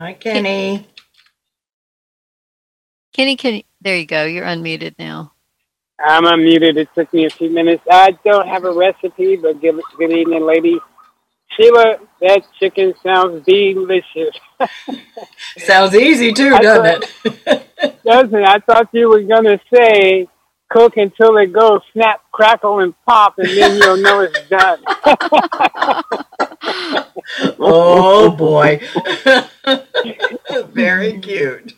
[0.00, 0.88] Hi, Kenny.
[3.12, 4.24] Kenny, can there you go.
[4.24, 5.34] You're unmuted now.
[6.00, 6.78] I'm unmuted.
[6.78, 7.82] It took me a few minutes.
[7.90, 10.80] I don't have a recipe, but good, good evening, ladies.
[11.54, 14.34] Sheila, that chicken sounds delicious.
[15.58, 18.02] Sounds easy too, doesn't thought- it?
[18.04, 18.46] Doesn't it?
[18.46, 20.28] I thought you were going to say
[20.68, 24.80] cook until it goes snap, crackle, and pop, and then you'll know it's done.
[27.58, 28.80] oh boy.
[30.72, 31.74] Very cute.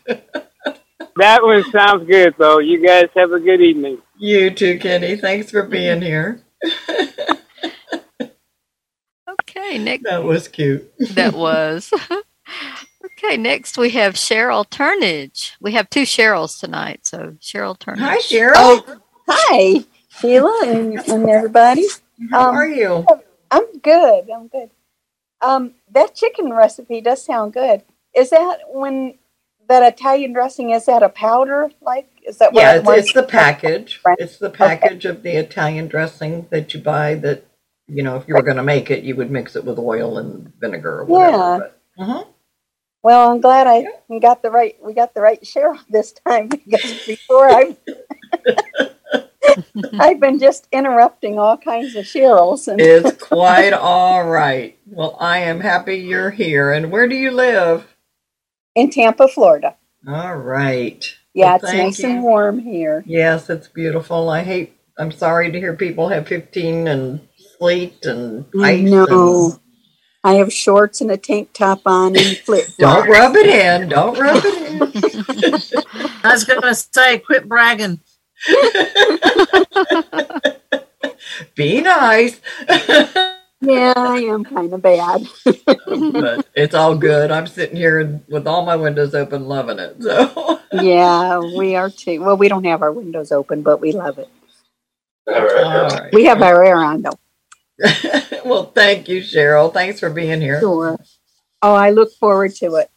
[1.17, 2.59] That one sounds good, though.
[2.59, 3.99] You guys have a good evening.
[4.19, 5.17] You too, Kenny.
[5.17, 6.43] Thanks for being here.
[9.51, 10.03] Okay, Nick.
[10.03, 10.93] That was cute.
[11.15, 11.93] That was.
[13.19, 15.53] Okay, next we have Cheryl Turnage.
[15.61, 17.07] We have two Cheryls tonight.
[17.07, 17.99] So, Cheryl Turnage.
[18.01, 18.55] Hi, Cheryl.
[18.57, 21.87] Oh, hi, Sheila and, and everybody.
[22.31, 23.07] How Um, are you?
[23.51, 24.31] I'm good.
[24.31, 24.71] I'm good.
[25.41, 27.83] Um, that chicken recipe does sound good.
[28.15, 29.19] Is that when
[29.69, 30.71] that Italian dressing?
[30.71, 31.71] Is that a powder?
[31.81, 32.99] Like, is that what Yeah, it's, was?
[33.01, 34.01] it's the package.
[34.19, 37.45] It's the package of the Italian dressing that you buy that,
[37.87, 40.19] you know, if you were going to make it, you would mix it with oil
[40.19, 41.37] and vinegar or whatever.
[41.37, 41.59] Yeah.
[41.59, 42.25] But, uh-huh.
[43.03, 43.87] Well, I'm glad I
[44.21, 44.77] got the right.
[44.85, 47.77] We got the right Cheryl this time because before I,
[49.99, 52.69] I've been just interrupting all kinds of Cheryls.
[52.69, 54.79] And It's quite all right.
[54.87, 56.73] Well, I am happy you're here.
[56.73, 57.87] And where do you live?
[58.75, 59.77] in Tampa, Florida.
[60.09, 61.05] All right.
[61.35, 62.11] Yeah, Well, it's nice you.
[62.11, 63.05] and warm here.
[63.07, 64.31] Yes, it's beautiful.
[64.31, 64.75] I hate.
[64.99, 67.29] I'm sorry to hear people have 15 and
[67.59, 68.81] sleet and I ice.
[68.81, 69.59] know.
[70.29, 73.89] I have shorts and a tank top on and flip don't rub it in.
[73.89, 74.83] Don't rub it in.
[76.23, 78.01] I was going to say, quit bragging.
[81.55, 82.39] Be nice.
[83.61, 85.27] Yeah, I am kind of bad.
[85.45, 87.33] but it's all good.
[87.33, 90.01] I'm sitting here with all my windows open, loving it.
[90.01, 92.21] So yeah, we are too.
[92.21, 94.29] Well, we don't have our windows open, but we love it.
[95.27, 96.13] all right.
[96.13, 97.19] We have our air on though.
[98.45, 99.73] well, thank you, Cheryl.
[99.73, 100.61] Thanks for being here.
[100.61, 100.99] Sure.
[101.63, 102.91] Oh, I look forward to it.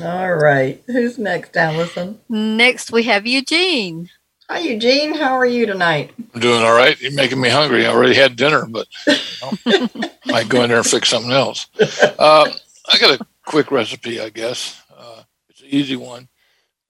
[0.00, 0.82] All right.
[0.86, 2.20] Who's next, Allison?
[2.28, 4.10] Next, we have Eugene.
[4.48, 5.14] Hi, Eugene.
[5.14, 6.12] How are you tonight?
[6.34, 6.98] I'm doing all right.
[7.00, 7.84] You're making me hungry.
[7.84, 9.88] I already had dinner, but you know,
[10.26, 11.66] might go in there and fix something else.
[11.78, 12.48] Uh,
[12.90, 14.80] I got a quick recipe, I guess.
[14.96, 16.28] Uh, it's an easy one.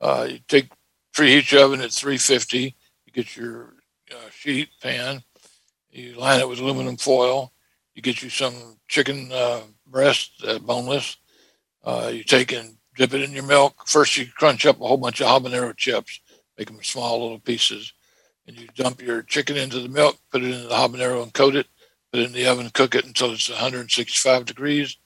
[0.00, 0.70] Uh, you take
[1.12, 2.76] preheat your oven at 350.
[3.06, 3.74] You get your
[4.12, 5.22] uh, sheet pan.
[5.98, 7.52] You line it with aluminum foil.
[7.94, 8.54] You get you some
[8.88, 11.16] chicken uh, breast, uh, boneless.
[11.84, 13.86] Uh, you take and dip it in your milk.
[13.86, 16.20] First, you crunch up a whole bunch of habanero chips,
[16.56, 17.92] make them small little pieces
[18.48, 21.54] and you dump your chicken into the milk, put it into the habanero and coat
[21.54, 21.66] it,
[22.10, 24.96] put it in the oven, cook it until it's 165 degrees,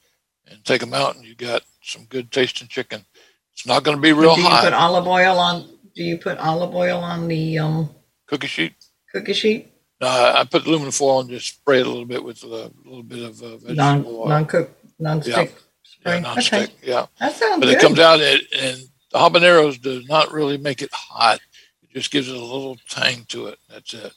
[0.46, 3.04] and take them out, and you got some good tasting chicken.
[3.52, 4.36] It's not going to be real hot.
[4.36, 4.64] do you hot.
[4.64, 5.68] put olive oil on?
[5.94, 7.90] Do you put olive oil on the um,
[8.28, 8.74] Cookie sheet.
[9.12, 9.71] cookie sheet?
[10.02, 12.48] No, I I put aluminum foil and just spray it a little bit with a
[12.84, 14.28] little bit of uh, vegetable Non oil.
[14.28, 15.34] non cook non Yeah.
[15.34, 16.14] stick spray.
[16.16, 16.62] Yeah, non-stick.
[16.64, 16.72] Okay.
[16.82, 17.06] Yeah.
[17.20, 17.76] That sounds but good.
[17.76, 18.78] it comes out and, and
[19.12, 21.40] the habaneros do not really make it hot.
[21.84, 23.58] It just gives it a little tang to it.
[23.70, 24.12] That's it.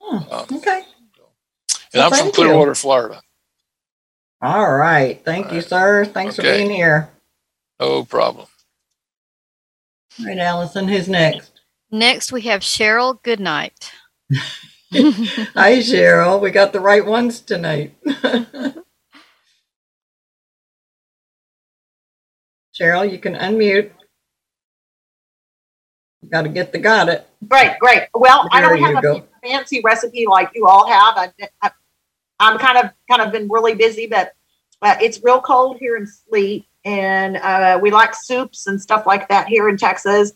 [0.00, 0.82] Hmm, Um, okay.
[1.94, 2.44] and I'm from thank you.
[2.44, 3.22] Clearwater, Florida.
[4.42, 5.24] All right.
[5.24, 6.04] Thank you, sir.
[6.04, 7.10] Thanks for being here.
[7.80, 8.46] No problem.
[10.20, 10.88] All right, Allison.
[10.88, 11.60] Who's next?
[11.92, 13.92] Next, we have Cheryl Goodnight.
[15.54, 16.38] Hi, Cheryl.
[16.38, 17.96] We got the right ones tonight.
[22.78, 23.90] Cheryl, you can unmute.
[26.22, 27.26] You Got to get the got it.
[27.48, 28.02] Great, great.
[28.12, 29.16] Well, I don't have go.
[29.16, 31.32] a fancy recipe like you all have.
[31.62, 31.70] I,
[32.38, 34.34] I'm kind of kind of been really busy, but
[34.82, 39.26] uh, it's real cold here in Sleep, and uh, we like soups and stuff like
[39.28, 40.32] that here in Texas.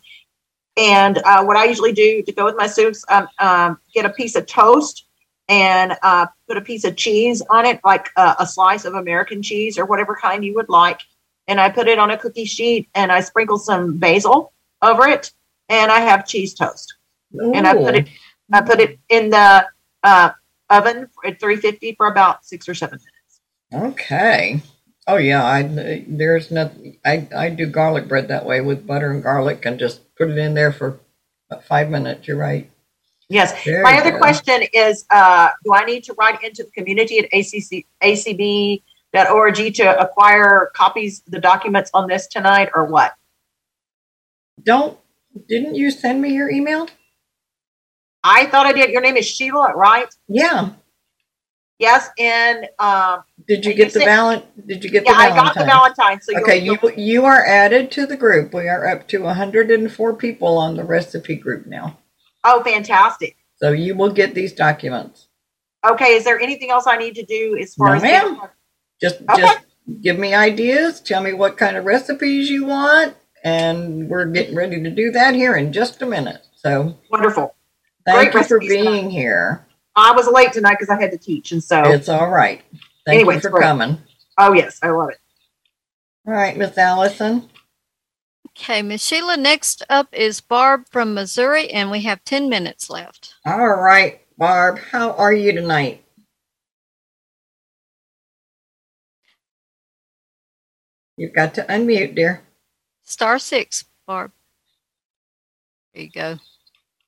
[0.76, 4.10] And uh, what I usually do to go with my soups, um, um, get a
[4.10, 5.06] piece of toast
[5.48, 9.42] and uh, put a piece of cheese on it, like uh, a slice of American
[9.42, 11.00] cheese or whatever kind you would like.
[11.48, 14.52] And I put it on a cookie sheet and I sprinkle some basil
[14.82, 15.32] over it,
[15.68, 16.96] and I have cheese toast
[17.32, 18.08] and I put it
[18.52, 19.66] I put it in the
[20.02, 20.30] uh,
[20.70, 22.98] oven at 350 for about six or seven
[23.72, 23.92] minutes.
[23.92, 24.62] Okay.
[25.08, 26.98] Oh yeah, I there's nothing.
[27.04, 30.38] I I do garlic bread that way with butter and garlic, and just put it
[30.38, 31.00] in there for
[31.50, 32.26] about five minutes.
[32.26, 32.70] You're right.
[33.28, 33.64] Yes.
[33.64, 34.20] Very My other good.
[34.20, 40.00] question is, uh, do I need to write into the community at ACC, acb.org to
[40.00, 43.14] acquire copies of the documents on this tonight, or what?
[44.62, 44.98] Don't
[45.48, 46.88] didn't you send me your email?
[48.24, 48.90] I thought I did.
[48.90, 50.08] Your name is Sheila, right?
[50.28, 50.70] Yeah.
[51.78, 52.08] Yes.
[52.18, 54.42] And um, Did you get the said- val?
[54.66, 55.44] Did you get Yeah, the I Valentine?
[55.44, 56.20] got the Valentine.
[56.22, 58.54] So okay, you you'll- are added to the group.
[58.54, 61.98] We are up to 104 people on the recipe group now.
[62.44, 63.36] Oh, fantastic.
[63.56, 65.28] So you will get these documents.
[65.86, 66.14] Okay.
[66.14, 68.40] Is there anything else I need to do as far No, as ma'am.
[69.00, 69.60] Just just
[70.00, 71.00] give me ideas.
[71.00, 73.14] Tell me what kind of recipes you want,
[73.44, 76.46] and we're getting ready to do that here in just a minute.
[76.54, 77.54] So Wonderful.
[78.06, 79.65] thank Great you for being here.
[79.96, 82.62] I was late tonight because I had to teach, and so It's all right.
[83.06, 83.98] Thank Anyway, you for coming.
[84.38, 85.18] Oh yes, I love it.
[86.26, 87.48] All right, Miss Allison.
[88.50, 93.34] Okay, Miss Sheila, next up is Barb from Missouri, and we have 10 minutes left.
[93.46, 94.78] All right, Barb.
[94.78, 96.02] How are you tonight?
[101.16, 102.42] You've got to unmute, dear.
[103.04, 104.32] Star six, Barb.
[105.94, 106.36] There you go.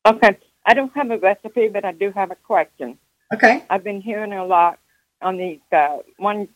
[0.07, 0.39] Okay.
[0.69, 2.99] I don't have a recipe, but I do have a question.
[3.33, 3.65] Okay.
[3.71, 4.79] I've been hearing a lot
[5.23, 6.49] on these uh, one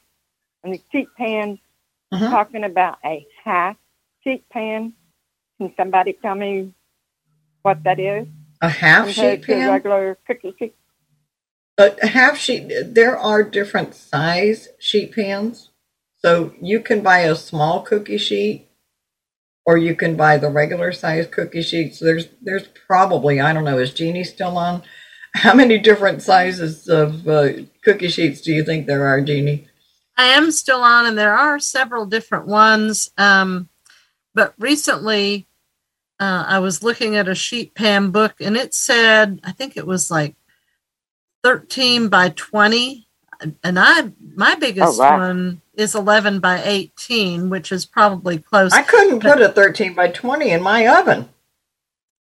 [0.62, 1.58] on the sheet pan
[2.12, 2.30] Mhm.
[2.30, 3.76] talking about a half
[4.22, 4.92] sheet pan.
[5.58, 6.74] Can somebody tell me
[7.62, 8.28] what that is?
[8.60, 9.70] A half sheet pan?
[9.70, 10.76] regular cookie sheet.
[11.78, 12.70] A half sheet.
[12.94, 15.70] There are different size sheet pans.
[16.18, 18.68] So you can buy a small cookie sheet
[19.64, 21.98] or you can buy the regular size cookie sheets.
[21.98, 24.82] There's there's probably, I don't know, is Jeannie still on?
[25.34, 27.48] How many different sizes of uh,
[27.82, 29.66] cookie sheets do you think there are, Jeannie?
[30.16, 33.10] I am still on, and there are several different ones.
[33.16, 33.70] Um,
[34.34, 35.46] but recently,
[36.20, 39.86] uh, I was looking at a sheet pan book, and it said, I think it
[39.86, 40.36] was like
[41.42, 43.08] 13 by 20.
[43.64, 45.18] And I, my biggest Oh, wow.
[45.18, 48.72] one is 11 by 18, which is probably close.
[48.72, 51.28] I couldn't put a 13 by 20 in my oven.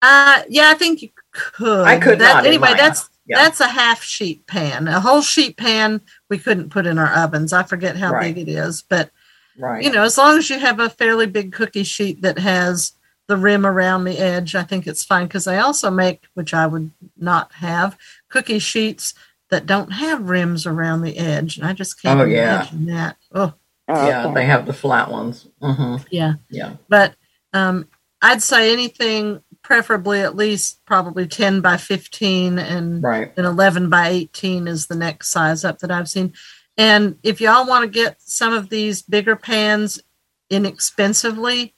[0.02, 1.86] Uh, yeah, I think you could.
[1.88, 3.42] I could That- not in Anyway, that's Yeah.
[3.42, 4.88] that's a half sheet pan.
[4.90, 7.54] A whole sheet pan we couldn't put in our ovens.
[7.54, 8.36] I forget how Right.
[8.36, 9.12] big it is, but
[9.58, 9.84] Right.
[9.84, 12.94] you know, as long as you have a fairly big cookie sheet that has
[13.28, 15.28] the rim around the edge, I think it's fine.
[15.28, 17.96] Because they also make, which I would not have,
[18.30, 19.14] cookie sheets
[19.54, 22.56] that don't have rims around the edge, and I just can't Oh, yeah.
[22.56, 23.18] imagine that.
[23.34, 23.54] Oh,
[23.88, 25.48] yeah, they have the flat ones.
[25.62, 26.34] hmm yeah.
[26.50, 26.74] Yeah.
[26.90, 27.14] But
[27.54, 27.88] um,
[28.22, 33.32] I'd say anything, preferably at least probably 10 by 15 and, Right.
[33.38, 36.34] and 11 by 18 is the next size up that I've seen.
[36.76, 40.02] And if y'all want to get some of these bigger pans
[40.50, 41.76] inexpensively,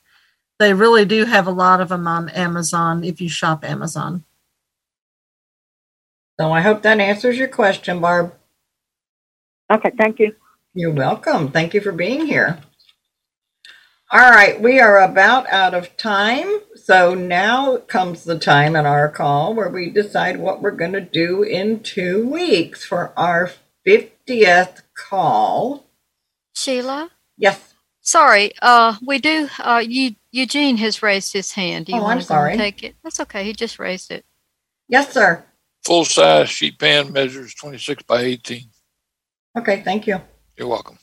[0.57, 4.23] they really do have a lot of them on Amazon if you shop Amazon.
[6.39, 8.33] So I hope that answers your question, Barb.
[9.71, 10.35] Okay, thank you.
[10.73, 11.51] You're welcome.
[11.51, 12.59] Thank you for being here.
[14.11, 16.59] All right, we are about out of time.
[16.75, 21.01] So now comes the time in our call where we decide what we're going to
[21.01, 23.51] do in two weeks for our
[23.87, 25.85] 50th call.
[26.53, 27.09] Sheila?
[27.37, 27.73] Yes.
[28.01, 29.49] Sorry, uh, we do.
[29.57, 31.87] Uh, Eu- Eugene has raised his hand.
[31.87, 32.57] Do you Oh, want I'm to go sorry.
[32.57, 32.95] take it?
[33.03, 33.43] That's okay.
[33.45, 34.23] He just raised it.
[34.87, 35.43] Yes, sir.
[35.85, 38.63] Full size sheet pan measures 26 by 18.
[39.59, 40.19] Okay, thank you.
[40.57, 40.97] You're welcome.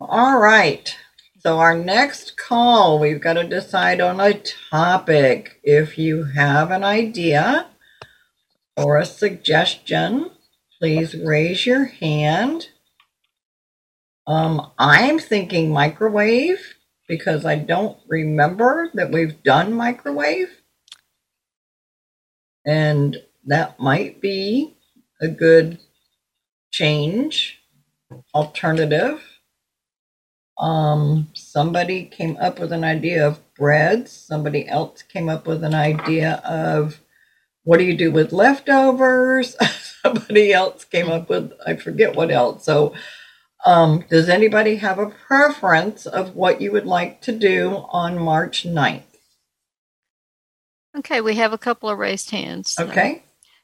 [0.00, 0.94] All right.
[1.38, 5.60] So our next call, we've got to decide on a topic.
[5.62, 7.68] If you have an idea
[8.76, 10.32] or a suggestion,
[10.80, 12.70] please raise your hand.
[14.26, 16.74] Um, I'm thinking microwave
[17.08, 20.60] because I don't remember that we've done microwave.
[22.66, 23.16] And
[23.46, 24.76] that might be
[25.20, 25.78] a good
[26.70, 27.60] change
[28.34, 29.22] alternative.
[30.58, 34.12] Um, somebody came up with an idea of breads.
[34.12, 37.00] Somebody else came up with an idea of
[37.64, 39.56] what do you do with leftovers?
[40.02, 42.64] somebody else came up with I forget what else.
[42.64, 42.94] So,
[43.66, 48.64] um, does anybody have a preference of what you would like to do on March
[48.64, 49.02] 9th?
[50.96, 52.70] Okay, we have a couple of raised hands.
[52.70, 52.86] so.
[52.86, 53.22] Okay.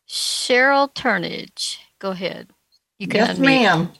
[0.08, 2.50] Cheryl Turnage, go ahead.
[2.98, 3.44] You can Yes, unmute.
[3.44, 3.92] ma'am.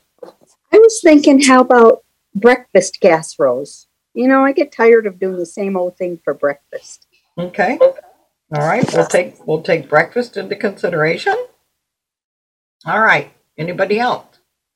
[0.73, 2.05] I was thinking, how about
[2.35, 3.87] breakfast casseroles?
[4.15, 7.07] You know, I get tired of doing the same old thing for breakfast.
[7.39, 7.79] Okay.
[7.81, 8.91] All right.
[8.95, 11.37] We'll take we'll take breakfast into consideration.
[12.87, 13.33] All right.
[13.59, 14.27] Anybody else?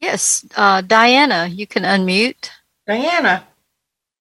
[0.01, 2.49] Yes, uh, Diana, you can unmute.
[2.87, 3.47] Diana.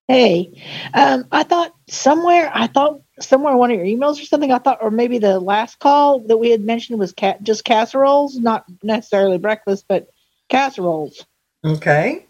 [0.10, 0.64] Hey,
[0.96, 4.80] um, I thought somewhere, I thought somewhere one of your emails or something, I thought,
[4.82, 9.38] or maybe the last call that we had mentioned was ca- just casseroles, not necessarily
[9.38, 10.10] breakfast, but
[10.50, 11.26] casseroles.
[11.66, 12.26] Okay.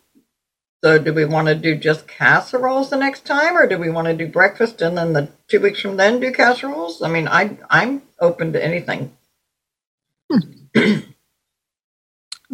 [0.84, 4.08] So do we want to do just casseroles the next time or do we want
[4.08, 7.02] to do breakfast and then the two weeks from then do casseroles?
[7.02, 9.12] I mean I I'm open to anything.
[10.76, 11.06] Any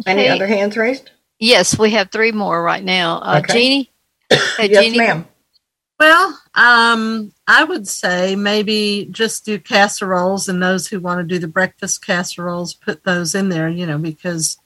[0.08, 0.28] Okay.
[0.28, 1.10] other hands raised?
[1.38, 3.18] Yes, we have three more right now.
[3.20, 3.54] Uh, Okay.
[3.54, 3.92] Jeannie?
[4.58, 4.98] Hey, yes, Jeannie?
[4.98, 5.28] ma'am.
[5.98, 11.38] Well, um, I would say maybe just do casseroles, and those who want to do
[11.38, 13.68] the breakfast casseroles, put those in there.
[13.68, 14.58] You know, because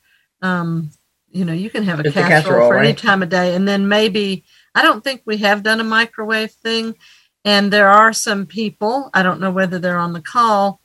[0.42, 0.90] um,
[1.30, 3.88] you know you can have a casserole, casserole, for any time of day, and then
[3.88, 6.96] maybe I don't think we have done a microwave thing,
[7.44, 10.80] and there are some people I don't know whether they're on the call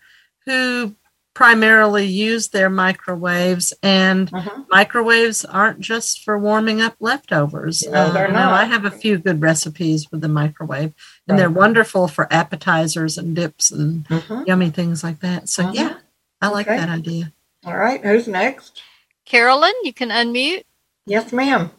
[0.46, 0.96] who
[1.36, 4.64] primarily use their microwaves and Uh-huh.
[4.72, 9.18] microwaves aren't just for warming up leftovers No, they're Uh, now, i have a few
[9.20, 10.94] good recipes with the microwave
[11.28, 14.48] and they're wonderful for appetizers and dips and Mhm.
[14.48, 15.74] yummy things like that so Uh-huh.
[15.76, 15.94] yeah
[16.42, 16.78] i like Okay.
[16.78, 17.32] that idea
[17.66, 18.82] All right, who's next?
[19.26, 20.66] Carolyn, you can unmute.
[21.08, 21.72] Yes, ma'am.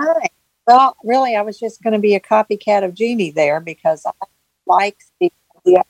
[0.00, 0.28] Hi.
[0.66, 4.12] Well, really, I was just going to be a copycat of Jeannie there because I
[4.66, 5.82] like the idea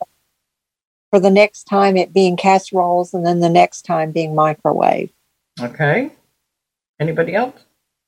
[1.15, 5.09] for the next time it being casseroles and then the next time being microwave.
[5.61, 6.11] Okay.
[6.99, 7.55] Anybody else?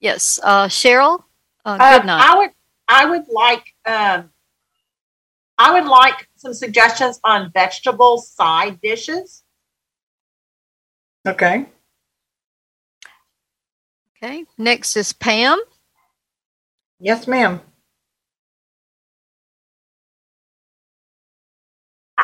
[0.01, 1.23] Yes, uh, Cheryl?
[1.63, 2.21] Uh, Uh, Goodnight.
[2.21, 2.49] I would
[2.89, 4.29] I would like um
[5.57, 9.43] I would like some suggestions on vegetable side dishes.
[11.25, 11.65] Okay.
[14.17, 15.61] Okay, next is Pam.
[16.99, 17.61] Yes, ma'am.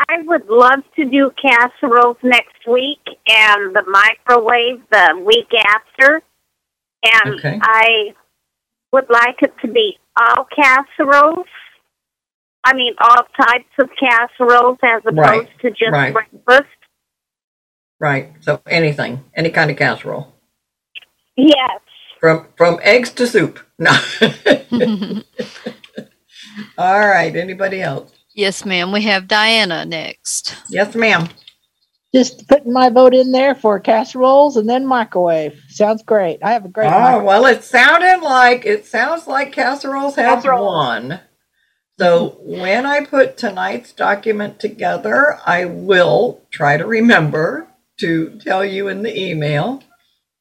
[0.10, 6.22] I would love to do casseroles next week and the microwave the week after.
[7.04, 7.60] And Okay.
[7.62, 8.14] I
[8.92, 11.48] would like it to be all casseroles.
[12.64, 16.14] I mean, all types of casseroles as opposed Right, to just right.
[16.14, 16.70] breakfast.
[18.00, 18.34] Right.
[18.42, 20.34] So anything, any kind of casserole,
[21.36, 21.82] Yes.
[22.20, 23.60] from from eggs to soup.
[23.80, 23.92] No.
[26.78, 27.36] All right.
[27.36, 28.14] Anybody else?
[28.36, 28.92] Yes, ma'am.
[28.92, 30.56] We have Diana next.
[30.70, 31.30] Yes, ma'am.
[32.14, 35.60] Just putting my vote in there for casseroles and then microwave.
[35.70, 36.40] Sounds great.
[36.44, 37.24] I have a great Oh microwave.
[37.26, 40.76] well, it sounded like it sounds like casseroles have Casseroles.
[40.76, 41.20] won.
[42.00, 47.68] So when I put tonight's document together, I will try to remember
[48.00, 49.84] to tell you in the email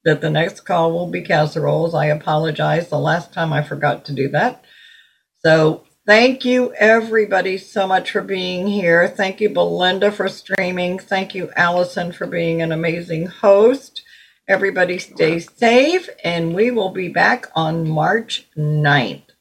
[0.04, 1.94] that the next call will be casseroles.
[1.94, 2.88] I apologize.
[2.88, 4.64] The last time I forgot to do that.
[5.44, 9.08] So thank you everybody so much for being here.
[9.08, 10.98] Thank you Belinda for streaming.
[10.98, 14.02] Thank you Allison for being an amazing host.
[14.48, 19.31] Everybody stay safe and we will be back on March 9th.